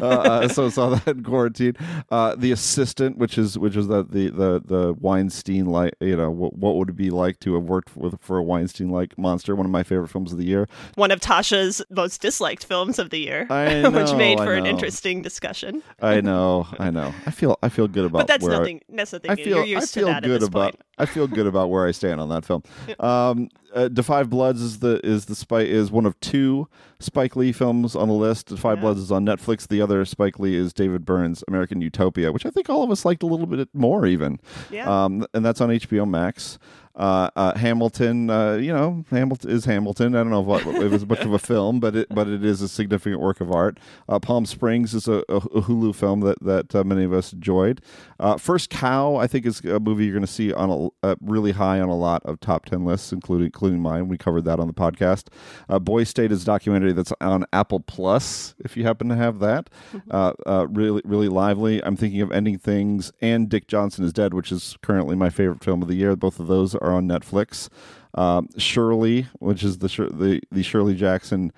[0.00, 1.76] uh, uh, so saw that in quarantine.
[2.10, 6.30] Uh, the Assistant, which is which is the the the, the Weinstein like you know
[6.30, 9.54] what, what would it be like to have worked with for a Weinstein like monster?
[9.54, 10.68] One of my favorite films of the year.
[10.96, 14.66] One of Tasha's most disliked films of the year, I which know, made for an
[14.66, 15.82] interesting discussion.
[16.00, 17.14] I know, I know.
[17.26, 18.18] I feel I feel good about.
[18.20, 20.72] But that's where I- nothing- that's nothing I feel I feel that good about.
[20.72, 20.80] point.
[20.98, 22.62] I feel good about where I stand on that film.
[23.00, 26.68] Um, uh, Five Bloods is the is the Spike is one of two
[26.98, 28.50] Spike Lee films on the list.
[28.58, 29.66] Five Bloods is on Netflix.
[29.66, 33.04] The other Spike Lee is David Byrne's American Utopia, which I think all of us
[33.04, 34.38] liked a little bit more even.
[34.70, 35.04] Yeah.
[35.04, 36.58] Um, and that's on HBO Max.
[37.00, 40.14] Uh, uh, Hamilton, uh, you know, Hamilton is Hamilton.
[40.14, 42.60] I don't know what, if it's much of a film, but it but it is
[42.60, 43.78] a significant work of art.
[44.06, 47.80] Uh, Palm Springs is a, a Hulu film that that uh, many of us enjoyed.
[48.18, 50.68] Uh, First Cow, I think, is a movie you're going to see on
[51.02, 54.08] a uh, really high on a lot of top ten lists, including including mine.
[54.08, 55.28] We covered that on the podcast.
[55.70, 58.54] Uh, Boys State is a documentary that's on Apple Plus.
[58.58, 59.70] If you happen to have that,
[60.10, 61.82] uh, uh, really really lively.
[61.82, 65.64] I'm thinking of Ending Things and Dick Johnson is Dead, which is currently my favorite
[65.64, 66.14] film of the year.
[66.14, 67.68] Both of those are on Netflix.
[68.14, 71.52] Um, Shirley, which is the the the Shirley Jackson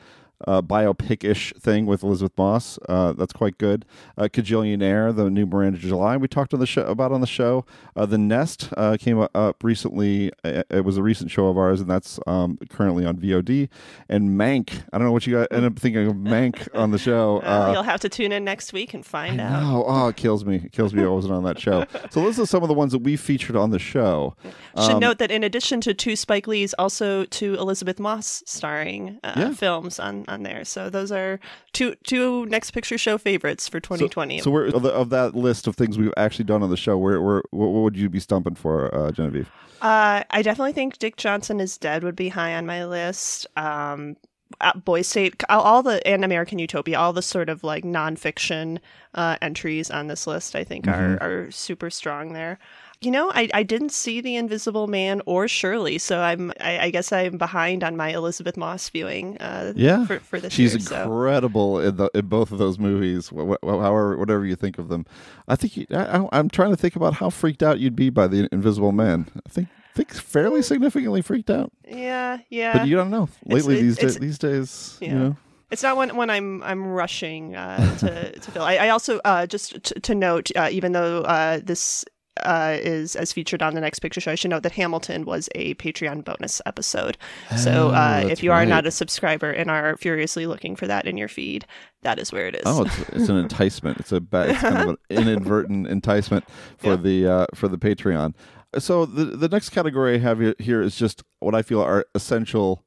[0.47, 2.78] uh, biopic-ish thing with Elisabeth Moss.
[2.88, 3.84] Uh, that's quite good.
[4.16, 7.64] Uh, Kajillionaire, the new Miranda July, we talked on the show about on the show.
[7.97, 10.30] Uh, the Nest uh, came up recently.
[10.45, 13.68] It was a recent show of ours, and that's um, currently on VOD.
[14.09, 15.53] And Mank, I don't know what you got.
[15.53, 17.40] End up thinking of Mank on the show.
[17.53, 19.62] Uh, Uh, you'll have to tune in next week and find out.
[19.62, 20.57] Oh, oh, it kills me.
[20.57, 21.84] It kills me I wasn't on that show.
[22.11, 24.34] So those are some of the ones that we featured on the show.
[24.76, 29.18] Should Um, note that in addition to two Spike Lee's, also two Elisabeth Moss starring
[29.22, 29.53] uh, Yeah.
[29.53, 30.64] films on, on there.
[30.64, 31.39] So those are
[31.72, 34.41] two two Next Picture Show favorites for 2020.
[34.41, 36.97] So, we're, of, the, of that list of things we've actually done on the show,
[36.99, 39.51] where, where what, would you be stumping for, uh, Genevieve?
[39.80, 43.47] Uh, I definitely think Dick Johnson is Dead would be high on my list.
[43.57, 44.16] Um,
[44.61, 48.78] uh, Boys State, all- the and American Utopia, all the sort of like nonfiction
[49.14, 50.93] uh, entries on this list, I think Mhm.
[51.20, 52.59] are are super strong there.
[53.03, 56.91] You know, I, I didn't see The Invisible Man or Shirley, so I'm I, I
[56.91, 59.37] guess I'm behind on my Elisabeth Moss viewing.
[59.39, 60.81] Uh, Yeah, for, for this she's year.
[60.81, 61.03] so.
[61.03, 63.29] incredible in, the, in both of those movies.
[63.29, 65.05] wh- wh- However, whatever you think of them,
[65.49, 68.29] I think you, I, I'm trying to think about how freaked out you'd be by
[68.29, 69.27] the Invisible Man.
[69.45, 71.71] I think think fairly significantly freaked out.
[71.87, 72.79] Yeah, yeah.
[72.79, 73.25] But you don't know.
[73.47, 75.09] It's- Lately, it- these it's- days, these days, yeah.
[75.09, 75.37] you know.
[75.73, 78.63] It's not when when I'm I'm rushing uh, to to fill.
[78.63, 82.05] I, I also uh, just t- to note, uh, even though uh, this
[82.45, 85.49] uh, is as featured on the next picture show, I should note that Hamilton was
[85.55, 87.16] a Patreon bonus episode.
[87.57, 91.07] So Oh, uh, if you are not a subscriber and are furiously looking for that
[91.07, 91.66] in your feed,
[92.03, 92.62] that is where it is.
[92.66, 93.99] Oh, it's, it's an enticement.
[94.01, 96.45] It's a ba- it's kind of an inadvertent enticement
[96.78, 98.34] for the uh, for the Patreon.
[98.78, 102.84] So the the next category I have here is just what I feel are essential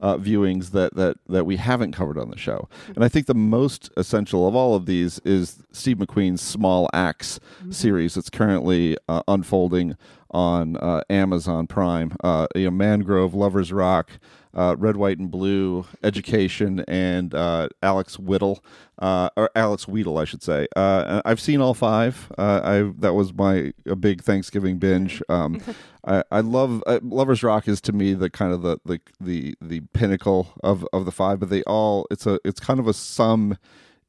[0.00, 2.68] uh, viewings that that that we haven't covered on the show.
[2.94, 7.40] And I think the most essential of all of these is Steve McQueen's Small Axe
[7.70, 9.96] series that's currently uh, unfolding
[10.30, 12.12] on uh, Amazon Prime.
[12.22, 14.10] Uh, you know, Mangrove, Lovers Rock,
[14.54, 18.64] uh, Red, White, and Blue, Education, and uh, Alex Whittle,
[18.98, 20.66] uh, or Alex Wheatle, I should say.
[20.76, 22.32] Uh, I've seen all five.
[22.38, 25.22] Uh, I that was my a big Thanksgiving binge.
[25.28, 25.60] Um,
[26.06, 29.54] I, I love uh, Lovers Rock is to me the kind of the the the,
[29.60, 32.94] the pinnacle of, of the five, but they all it's a it's kind of a
[32.94, 33.58] sum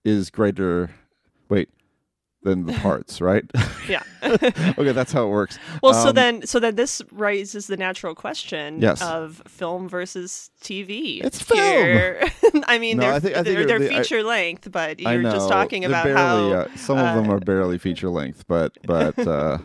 [0.04, 0.92] is greater.
[1.50, 1.70] Wait.
[2.46, 3.44] Than the parts, right?
[3.90, 4.02] Yeah.
[4.24, 5.60] okay, that's how it works.
[5.84, 9.00] Well, so Um, then, so then this raises the natural question Yes.
[9.02, 11.24] of film versus TV.
[11.24, 12.64] It's film.
[12.68, 14.72] I mean, No, they're, I think- I think they're, they're- they're they- I- feature length,
[14.72, 16.20] but you're just talking about barely,
[16.52, 19.60] how uh, some of them are barely feature length, but but uh,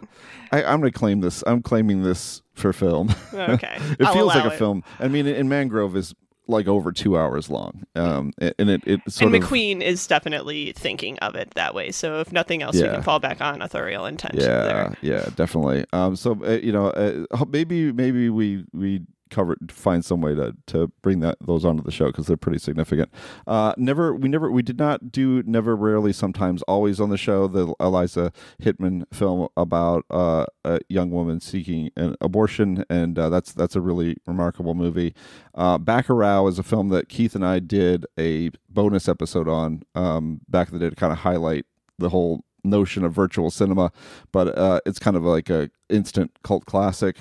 [0.53, 1.43] I, I'm going to claim this.
[1.47, 3.15] I'm claiming this for film.
[3.33, 3.77] Okay.
[3.99, 4.59] it I'll feels like a it.
[4.59, 4.83] film.
[4.99, 6.15] I mean, in Mangrove is
[6.51, 10.73] like over two hours long, um, and it it sort and of McQueen is definitely
[10.73, 11.91] thinking of it that way.
[11.91, 14.35] So if nothing else, you can fall back on authorial intent.
[14.35, 14.97] yeah there.
[15.01, 15.85] yeah definitely.
[15.93, 20.57] Um, so uh, you know, uh, maybe maybe we we cover find some way to
[20.67, 23.11] to bring that those onto the show because they're pretty significant.
[23.47, 27.49] Uh, never we never we did not do never rarely sometimes always on the show
[27.49, 33.53] the Eliza Hittman film about uh, a young woman seeking an abortion and uh, that's
[33.53, 35.15] that's a really remarkable movie.
[35.55, 40.41] Uh, Bacurau is a film that Keith and I did a bonus episode on um,
[40.49, 41.65] back in the day to kind of highlight
[41.99, 43.93] the whole notion of virtual cinema,
[44.33, 47.19] but uh, it's kind of like a instant cult classic.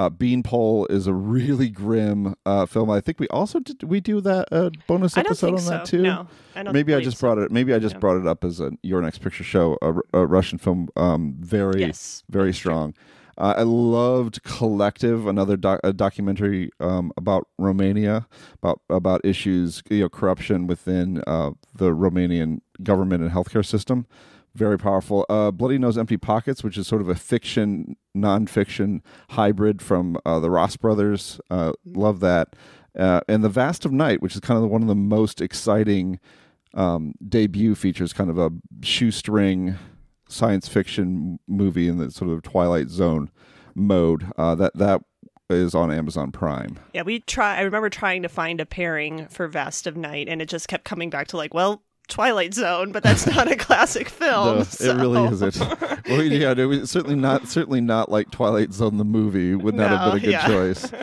[0.00, 2.88] Uh, Beanpole is a really grim uh, film.
[2.88, 3.82] I think we also did.
[3.82, 5.98] We do that uh, bonus episode on that so.
[5.98, 6.02] too.
[6.02, 6.26] No,
[6.56, 7.26] I don't maybe I just so.
[7.26, 7.50] brought it.
[7.50, 9.76] Maybe I just brought it up as a your next picture show.
[10.14, 12.94] A Russian film, um, very Yes, very strong.
[13.36, 18.26] Uh, I loved Collective, another doc- a documentary um, about Romania,
[18.62, 24.06] about about issues, you know, corruption within uh, the Romanian government and healthcare system.
[24.54, 25.24] Very powerful.
[25.28, 30.40] Uh, Bloody Nose, Empty Pockets, which is sort of a fiction, nonfiction hybrid from uh,
[30.40, 31.40] the Ross brothers.
[31.50, 32.56] Uh, love that.
[32.98, 36.18] Uh, and The Vast of Night, which is kind of one of the most exciting
[36.74, 38.50] um, debut features, kind of a
[38.82, 39.76] shoestring
[40.28, 43.30] science fiction movie in the sort of Twilight Zone
[43.74, 44.26] mode.
[44.36, 45.02] Uh, that that
[45.48, 46.78] is on Amazon Prime.
[46.94, 47.56] Yeah, we try.
[47.56, 50.84] I remember trying to find a pairing for Vast of Night, and it just kept
[50.84, 54.58] coming back to like, well, Twilight Zone, but that's not a classic film.
[54.58, 55.58] No, so- It really isn't.
[55.58, 59.90] well, yeah, it was certainly not certainly not like Twilight Zone the movie would not
[59.90, 60.46] have been a good yeah.
[60.46, 60.90] choice.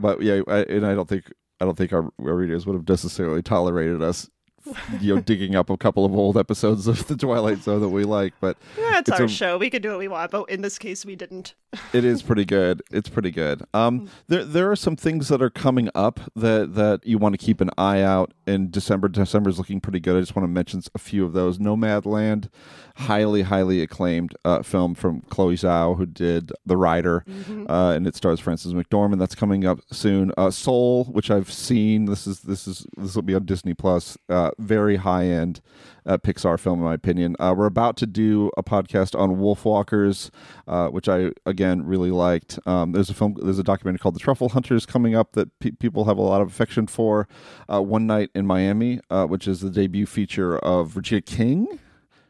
[0.00, 1.24] But yeah, I, and I don't think
[1.60, 4.28] I don't think our, our readers would have necessarily tolerated us.
[5.00, 8.04] You know, digging up a couple of old episodes of the Twilight Zone that we
[8.04, 9.58] like, but Yeah, it's, it's our a- show.
[9.58, 11.54] We can do what we want, but in this case, we didn't.
[11.92, 12.82] it is pretty good.
[12.90, 13.62] It's pretty good.
[13.74, 17.44] Um, there there are some things that are coming up that that you want to
[17.44, 19.08] keep an eye out in December.
[19.08, 20.16] December is looking pretty good.
[20.16, 21.58] I just want to mention a few of those.
[21.58, 22.48] Nomadland,
[22.96, 27.24] highly highly acclaimed uh, film from Chloe Zhao, who did The Rider,
[27.68, 29.18] uh, and it stars Frances McDormand.
[29.18, 30.32] That's coming up soon.
[30.38, 32.06] Uh, Soul, which I've seen.
[32.06, 34.16] This is this is this will be on Disney Plus.
[34.30, 35.60] Uh, very high end
[36.06, 37.36] uh, Pixar film, in my opinion.
[37.38, 40.30] Uh, we're about to do a podcast on Wolfwalkers,
[40.66, 42.58] uh, which I again really liked.
[42.66, 45.72] Um, there's a film, there's a documentary called The Truffle Hunters coming up that pe-
[45.72, 47.28] people have a lot of affection for.
[47.72, 51.78] Uh, One Night in Miami, uh, which is the debut feature of Regina King.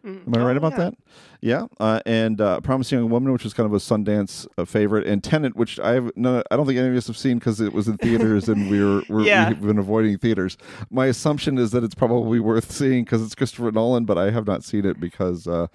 [0.05, 0.95] Am I right about that?
[1.41, 5.07] Yeah, uh, and uh, Promising Young Woman, which was kind of a Sundance uh, favorite,
[5.07, 7.61] and Tenet, which I have no, I don't think any of us have seen because
[7.61, 9.49] it was in theaters and we were we're, Yeah.
[9.51, 10.57] we've been avoiding theaters.
[10.91, 14.47] My assumption is that it's probably worth seeing because it's Christopher Nolan, but I have
[14.47, 15.67] not seen it because uh,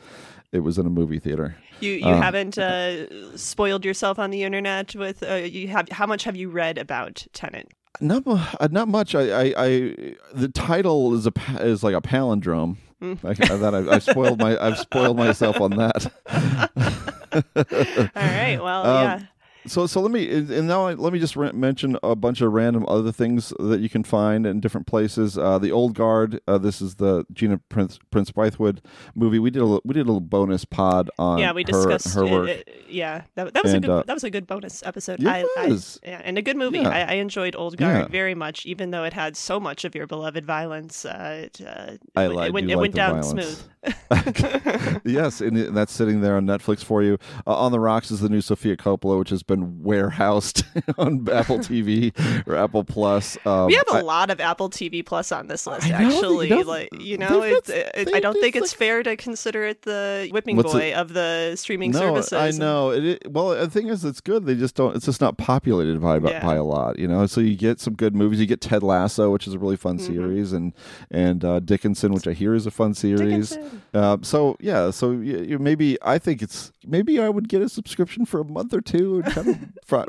[0.51, 1.55] it was in a movie theater.
[1.79, 5.21] You you Um, haven't uh, spoiled yourself on the internet with.
[5.23, 5.89] Uh, you have.
[5.89, 7.67] How much have you read about Tenet?
[8.01, 9.15] Not uh, not much.
[9.15, 9.69] I, I, I
[10.33, 12.77] the title is a is like a palindrome.
[13.03, 13.19] Mm.
[13.25, 16.11] I, that I, I've spoiled my I've spoiled myself on that.
[17.35, 18.57] All right.
[18.61, 19.19] Well, Um, yeah.
[19.65, 22.85] So so let me and now I, let me just mention a bunch of random
[22.87, 25.37] other things that you can find in different places.
[25.37, 26.41] Uh, the Old Guard.
[26.47, 28.79] Uh, this is the Gina Prince Prince Bythewood
[29.15, 29.39] movie.
[29.39, 32.31] We did a we did a little bonus pod on yeah, we discussed her it-
[32.31, 32.49] work.
[32.49, 35.19] it- yeah, that, that was And, a good uh, that was a good bonus episode.
[35.21, 36.79] It I, I- yeah, and a good movie.
[36.79, 36.89] Yeah.
[36.89, 38.07] I, I enjoyed Old Guard Yeah.
[38.07, 41.05] very much, even though it had so much of your beloved violence.
[41.05, 43.29] Uh, it, uh, I it, like- it went, it went down violence.
[43.29, 43.63] smooth.
[45.03, 47.17] yes, and that's sitting there on Netflix for you.
[47.47, 50.63] Uh, on the Rocks is the new Sofia Coppola, which has been warehoused
[50.97, 52.11] on Apple TV
[52.47, 53.37] or Apple Plus.
[53.45, 56.49] Um, we have a I- lot of Apple TV Plus on this list, know, actually.
[56.63, 60.61] like you know, it's, it, I don't think it's fair to consider it the whipping
[60.61, 62.33] boy it- of the streaming no, services.
[62.33, 62.91] I know.
[62.91, 64.45] It, it, well, the thing is, it's good.
[64.45, 64.95] They just don't.
[64.95, 66.43] It's just not populated by by, Yeah.
[66.45, 67.25] by a lot, you know.
[67.25, 68.39] So you get some good movies.
[68.39, 70.05] You get Ted Lasso, which is a really fun Mm-hmm.
[70.13, 70.73] series, and
[71.11, 73.57] and uh, Dickinson, which I hear is a fun series.
[73.93, 77.69] Uh, so yeah, so you, you maybe I think it's maybe I would get a
[77.69, 79.33] subscription for a month or two and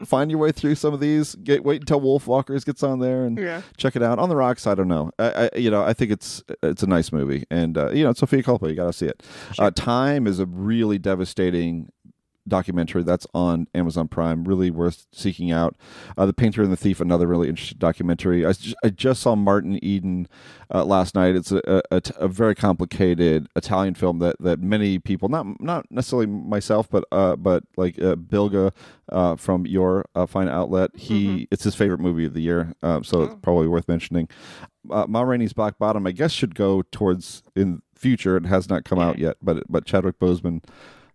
[0.07, 1.35] find your way through some of these.
[1.37, 3.63] Get wait until Wolf Walkers gets on there and Yeah.
[3.77, 4.19] check it out.
[4.19, 5.11] On the Rocks, I don't know.
[5.19, 8.13] I, I you know I think it's it's a nice movie, and uh, you know
[8.13, 9.23] Sofia Coppola, you got to see it.
[9.59, 11.91] Uh, Time is a really devastating
[12.47, 14.45] documentary that's on Amazon Prime.
[14.45, 15.77] Really worth seeking out.
[16.17, 18.45] Uh, the Painter and the Thief, another really interesting documentary.
[18.45, 20.29] I, just, I just saw Martin Eden
[20.73, 21.35] uh, last night.
[21.37, 26.89] It's a a very complicated Italian film that, that many people, not not necessarily myself,
[26.91, 28.73] but uh, but like uh, Bilge
[29.09, 30.91] uh, from your uh, fine outlet.
[30.95, 34.29] He it's his favorite movie of the year, so it's probably worth mentioning.
[34.91, 38.37] Uh, Ma Rainey's Black Bottom, I guess, should go towards in future.
[38.37, 40.63] It has not come out yet, but but Chadwick Boseman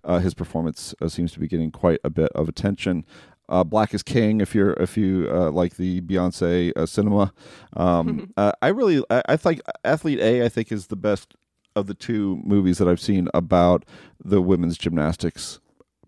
[0.04, 3.06] uh, his performance uh, seems to be getting quite a bit of attention.
[3.48, 4.42] Uh, Black is King.
[4.42, 7.34] If you're if you uh, like the Beyonce uh, cinema,
[7.76, 11.36] um, uh, I really I, I think Athlete A I think is the best
[11.76, 13.86] of the two movies that I've seen about
[14.24, 15.60] the women's gymnastics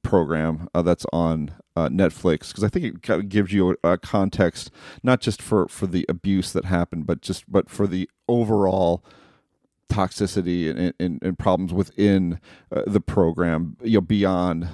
[0.04, 3.92] program uh, that's on uh, Netflix because I think it kind of gives you a,
[3.92, 4.72] a context
[5.04, 9.04] not just for for the abuse that happened, but just but for the overall
[9.92, 12.40] toxicity and, and, and problems within
[12.76, 14.68] uh, the program, you know, beyond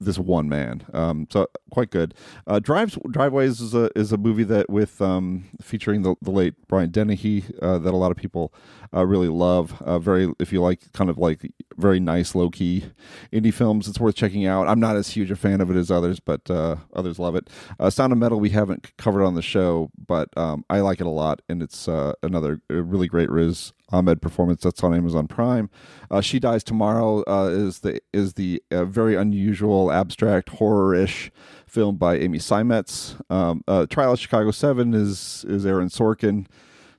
[0.00, 0.84] this one man.
[0.92, 2.14] Um, so quite good.
[2.46, 6.54] Uh, Drives Driveways is a is a movie that with um, featuring the, the late
[6.68, 8.52] Brian Dennehy uh, that a lot of people
[8.94, 9.80] uh, really love.
[9.82, 12.84] Uh, very if you like kind of like very nice low key
[13.32, 14.68] indie films, it's worth checking out.
[14.68, 17.50] I'm not as huge a fan of it as others, but uh, others love it.
[17.80, 21.06] Uh, Sound of Metal we haven't covered on the show, but um, I like it
[21.06, 21.88] a lot, and it's
[22.22, 25.70] another really great Riz Ahmed performance that's on Amazon Prime.
[26.10, 31.30] Uh, she Dies Tomorrow uh, is the is the uh, very unusual abstract horror-ish
[31.66, 33.18] film by Amy Seimetz.
[33.30, 36.46] Um, uh, Trial of Chicago Seven is is Aaron Sorkin.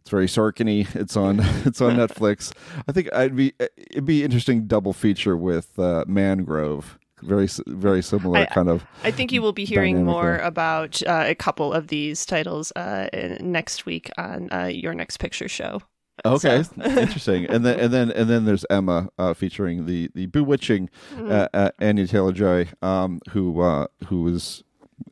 [0.01, 0.87] It's very Sorkin-y.
[0.99, 2.51] It's on it's on Netflix.
[2.87, 6.97] I think I'd be it'd be interesting double feature with uh, Mangrove.
[7.21, 8.85] Very very similar I- kind of.
[9.03, 10.39] I think you will be hearing more there.
[10.39, 13.09] about uh, a couple of these titles uh,
[13.41, 15.81] next week on uh, your next picture show.
[16.25, 17.45] Okay, So- interesting.
[17.45, 21.31] And then and then and then there's Emma uh, featuring the the bewitching Mhm.
[21.31, 24.63] uh, uh, Anya Taylor Joy, um, who uh, who was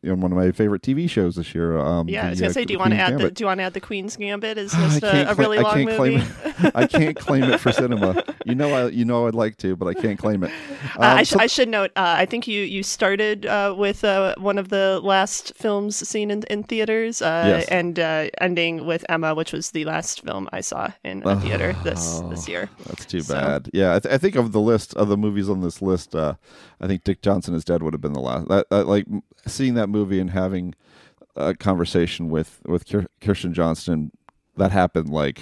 [0.03, 1.77] in one of my favorite TV shows this year.
[1.77, 3.45] Um, Yeah, I was gonna uh, say, do you want to add the do you
[3.47, 5.61] want to add the Queen's Gambit as I just a, can't a cla- really I
[5.61, 5.97] long can't movie?
[5.97, 6.71] claim it.
[6.75, 8.23] I can't claim it for cinema.
[8.45, 10.51] You know, I you know I'd like to, but I can't claim it.
[10.95, 11.91] Uh, I, Um, sh- so- I should note.
[11.95, 16.31] Uh, I think you you started uh, with uh, one of the last films seen
[16.31, 17.67] in, in theaters, uh, Yes.
[17.69, 21.75] and uh, ending with Emma, which was the last film I saw in a theater
[21.83, 22.69] this Oh, this year.
[22.87, 23.69] That's too So- bad.
[23.73, 26.35] Yeah, I, th- I think of the list of the movies on this list, uh,
[26.81, 28.47] I think Dick Johnson is Dead would have been the last.
[28.47, 29.05] That, that, like
[29.45, 30.75] seeing that movie and having
[31.35, 32.85] a conversation with with
[33.21, 34.11] Kirsten Johnson,
[34.57, 35.41] that happened like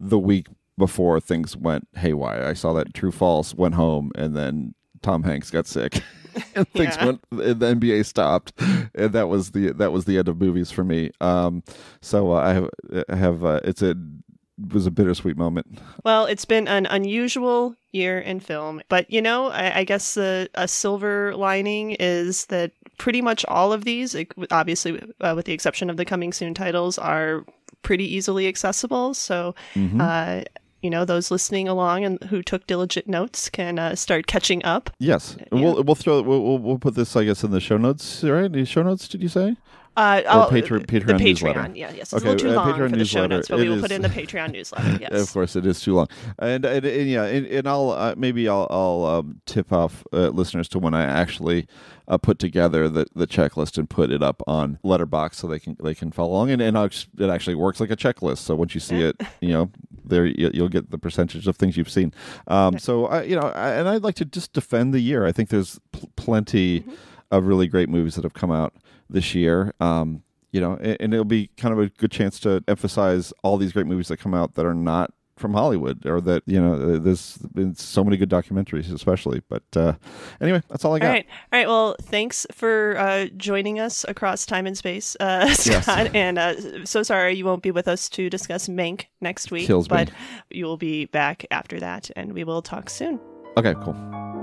[0.00, 0.46] the week
[0.78, 2.44] before things went haywire.
[2.44, 6.02] I saw that True False went home, and then Tom Hanks got sick.
[6.54, 7.04] and things Yeah.
[7.06, 8.52] went and the NBA stopped
[8.94, 11.62] and that was the that was the end of movies for me um
[12.00, 12.70] so uh, I have
[13.10, 17.76] I have uh, it's a it was a bittersweet moment Well, it's been an unusual
[17.90, 22.72] year in film, but you know, I, I guess the a silver lining is that
[23.02, 24.14] pretty much all of these,
[24.52, 27.44] obviously uh, with the exception of the coming soon titles, are
[27.82, 29.12] pretty easily accessible.
[29.12, 30.00] So, Mhm.
[30.00, 30.44] uh,
[30.82, 34.90] you know, those listening along and who took diligent notes can uh, start catching up.
[35.00, 38.22] Yes, we'll we'll throw we'll we'll put this I guess in the show notes.
[38.22, 38.50] Right?
[38.52, 39.08] The show notes?
[39.08, 39.56] Did you say?
[39.94, 41.70] Uh, Or oh, Patreon- the Patreon Patreon, newsletter.
[41.74, 43.58] yeah, yes, it's Okay, a little too uh, long Patreon for the show notes, but
[43.58, 44.98] we will is- put it in the Patreon newsletter.
[45.00, 46.08] Yes, Of course, it is too long,
[46.38, 50.28] and and, and yeah, and, and I'll uh, maybe I'll I'll um, tip off uh,
[50.28, 51.66] listeners to when I actually
[52.08, 55.76] uh, put together the, the checklist and put it up on Letterboxd so they can
[55.82, 58.38] they can follow along, and and it actually works like a checklist.
[58.38, 59.70] So once you see it, you know,
[60.06, 62.14] there you- you'll get the percentage of things you've seen.
[62.48, 65.26] Um, so I you know, I, and I'd like to just defend the year.
[65.26, 66.82] I think there's pl- plenty.
[67.30, 68.74] of really great movies that have come out
[69.12, 69.72] this year.
[69.80, 73.56] Um, you know, and, and it'll be kind of a good chance to emphasize all
[73.56, 76.98] these great movies that come out that are not from Hollywood, or that you know,
[76.98, 79.42] there's been so many good documentaries, especially.
[79.48, 79.94] But uh,
[80.40, 81.06] anyway, that's all I got.
[81.06, 81.66] All right, all right.
[81.66, 85.86] Well, thanks for uh, joining us across time and space, uh, Scott.
[85.86, 86.10] Yes.
[86.14, 89.90] And uh, so sorry you won't be with us to discuss Mank next week, Kills
[89.90, 89.96] me.
[89.96, 90.10] but
[90.50, 93.18] you will be back after that, and we will talk soon.
[93.56, 94.41] Okay, cool.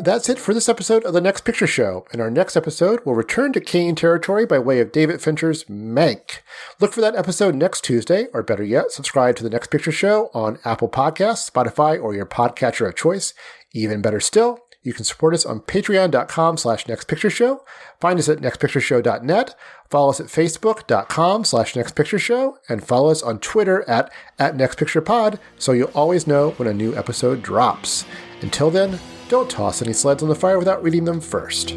[0.00, 2.06] That's it for this episode of the Next Picture Show.
[2.12, 6.40] In our next episode, we'll return to Kane territory by way of David Fincher's Mank.
[6.80, 10.30] Look for that episode next Tuesday, or better yet, subscribe to the Next Picture Show
[10.34, 13.34] on Apple Podcasts, Spotify, or your podcatcher of choice.
[13.72, 17.60] Even better still, you can support us on patreon.com slash nextpictureshow.
[18.00, 19.54] Find us at nextpictureshow.net.
[19.90, 22.54] Follow us at facebook.com slash nextpictureshow.
[22.68, 26.94] And follow us on Twitter at, at nextpicturepod so you'll always know when a new
[26.96, 28.04] episode drops.
[28.42, 31.74] Until then, don't toss any sleds on the fire without reading them first.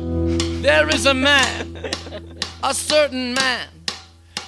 [0.62, 1.78] There is a man,
[2.64, 3.70] a certain man.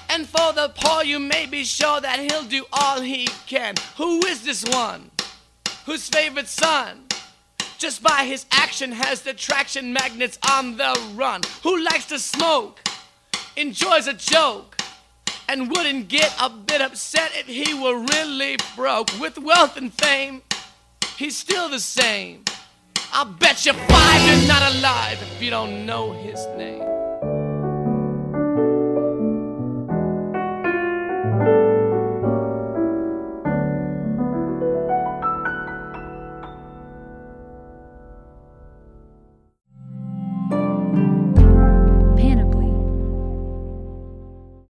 [0.10, 3.76] And for the poor, you may be sure that he'll do all he can.
[3.98, 5.12] Who is this one?
[5.86, 7.06] Whose favorite son?
[7.78, 11.42] Just by his action has the traction magnets on the run.
[11.64, 12.82] Who likes to smoke?
[13.56, 14.76] Enjoys a joke.
[15.48, 19.10] And wouldn't get a bit upset if he were really broke.
[19.20, 20.42] With wealth and fame,
[21.18, 22.44] he's still the same.
[23.12, 26.99] I'll bet you five you're not alive if you don't know his name.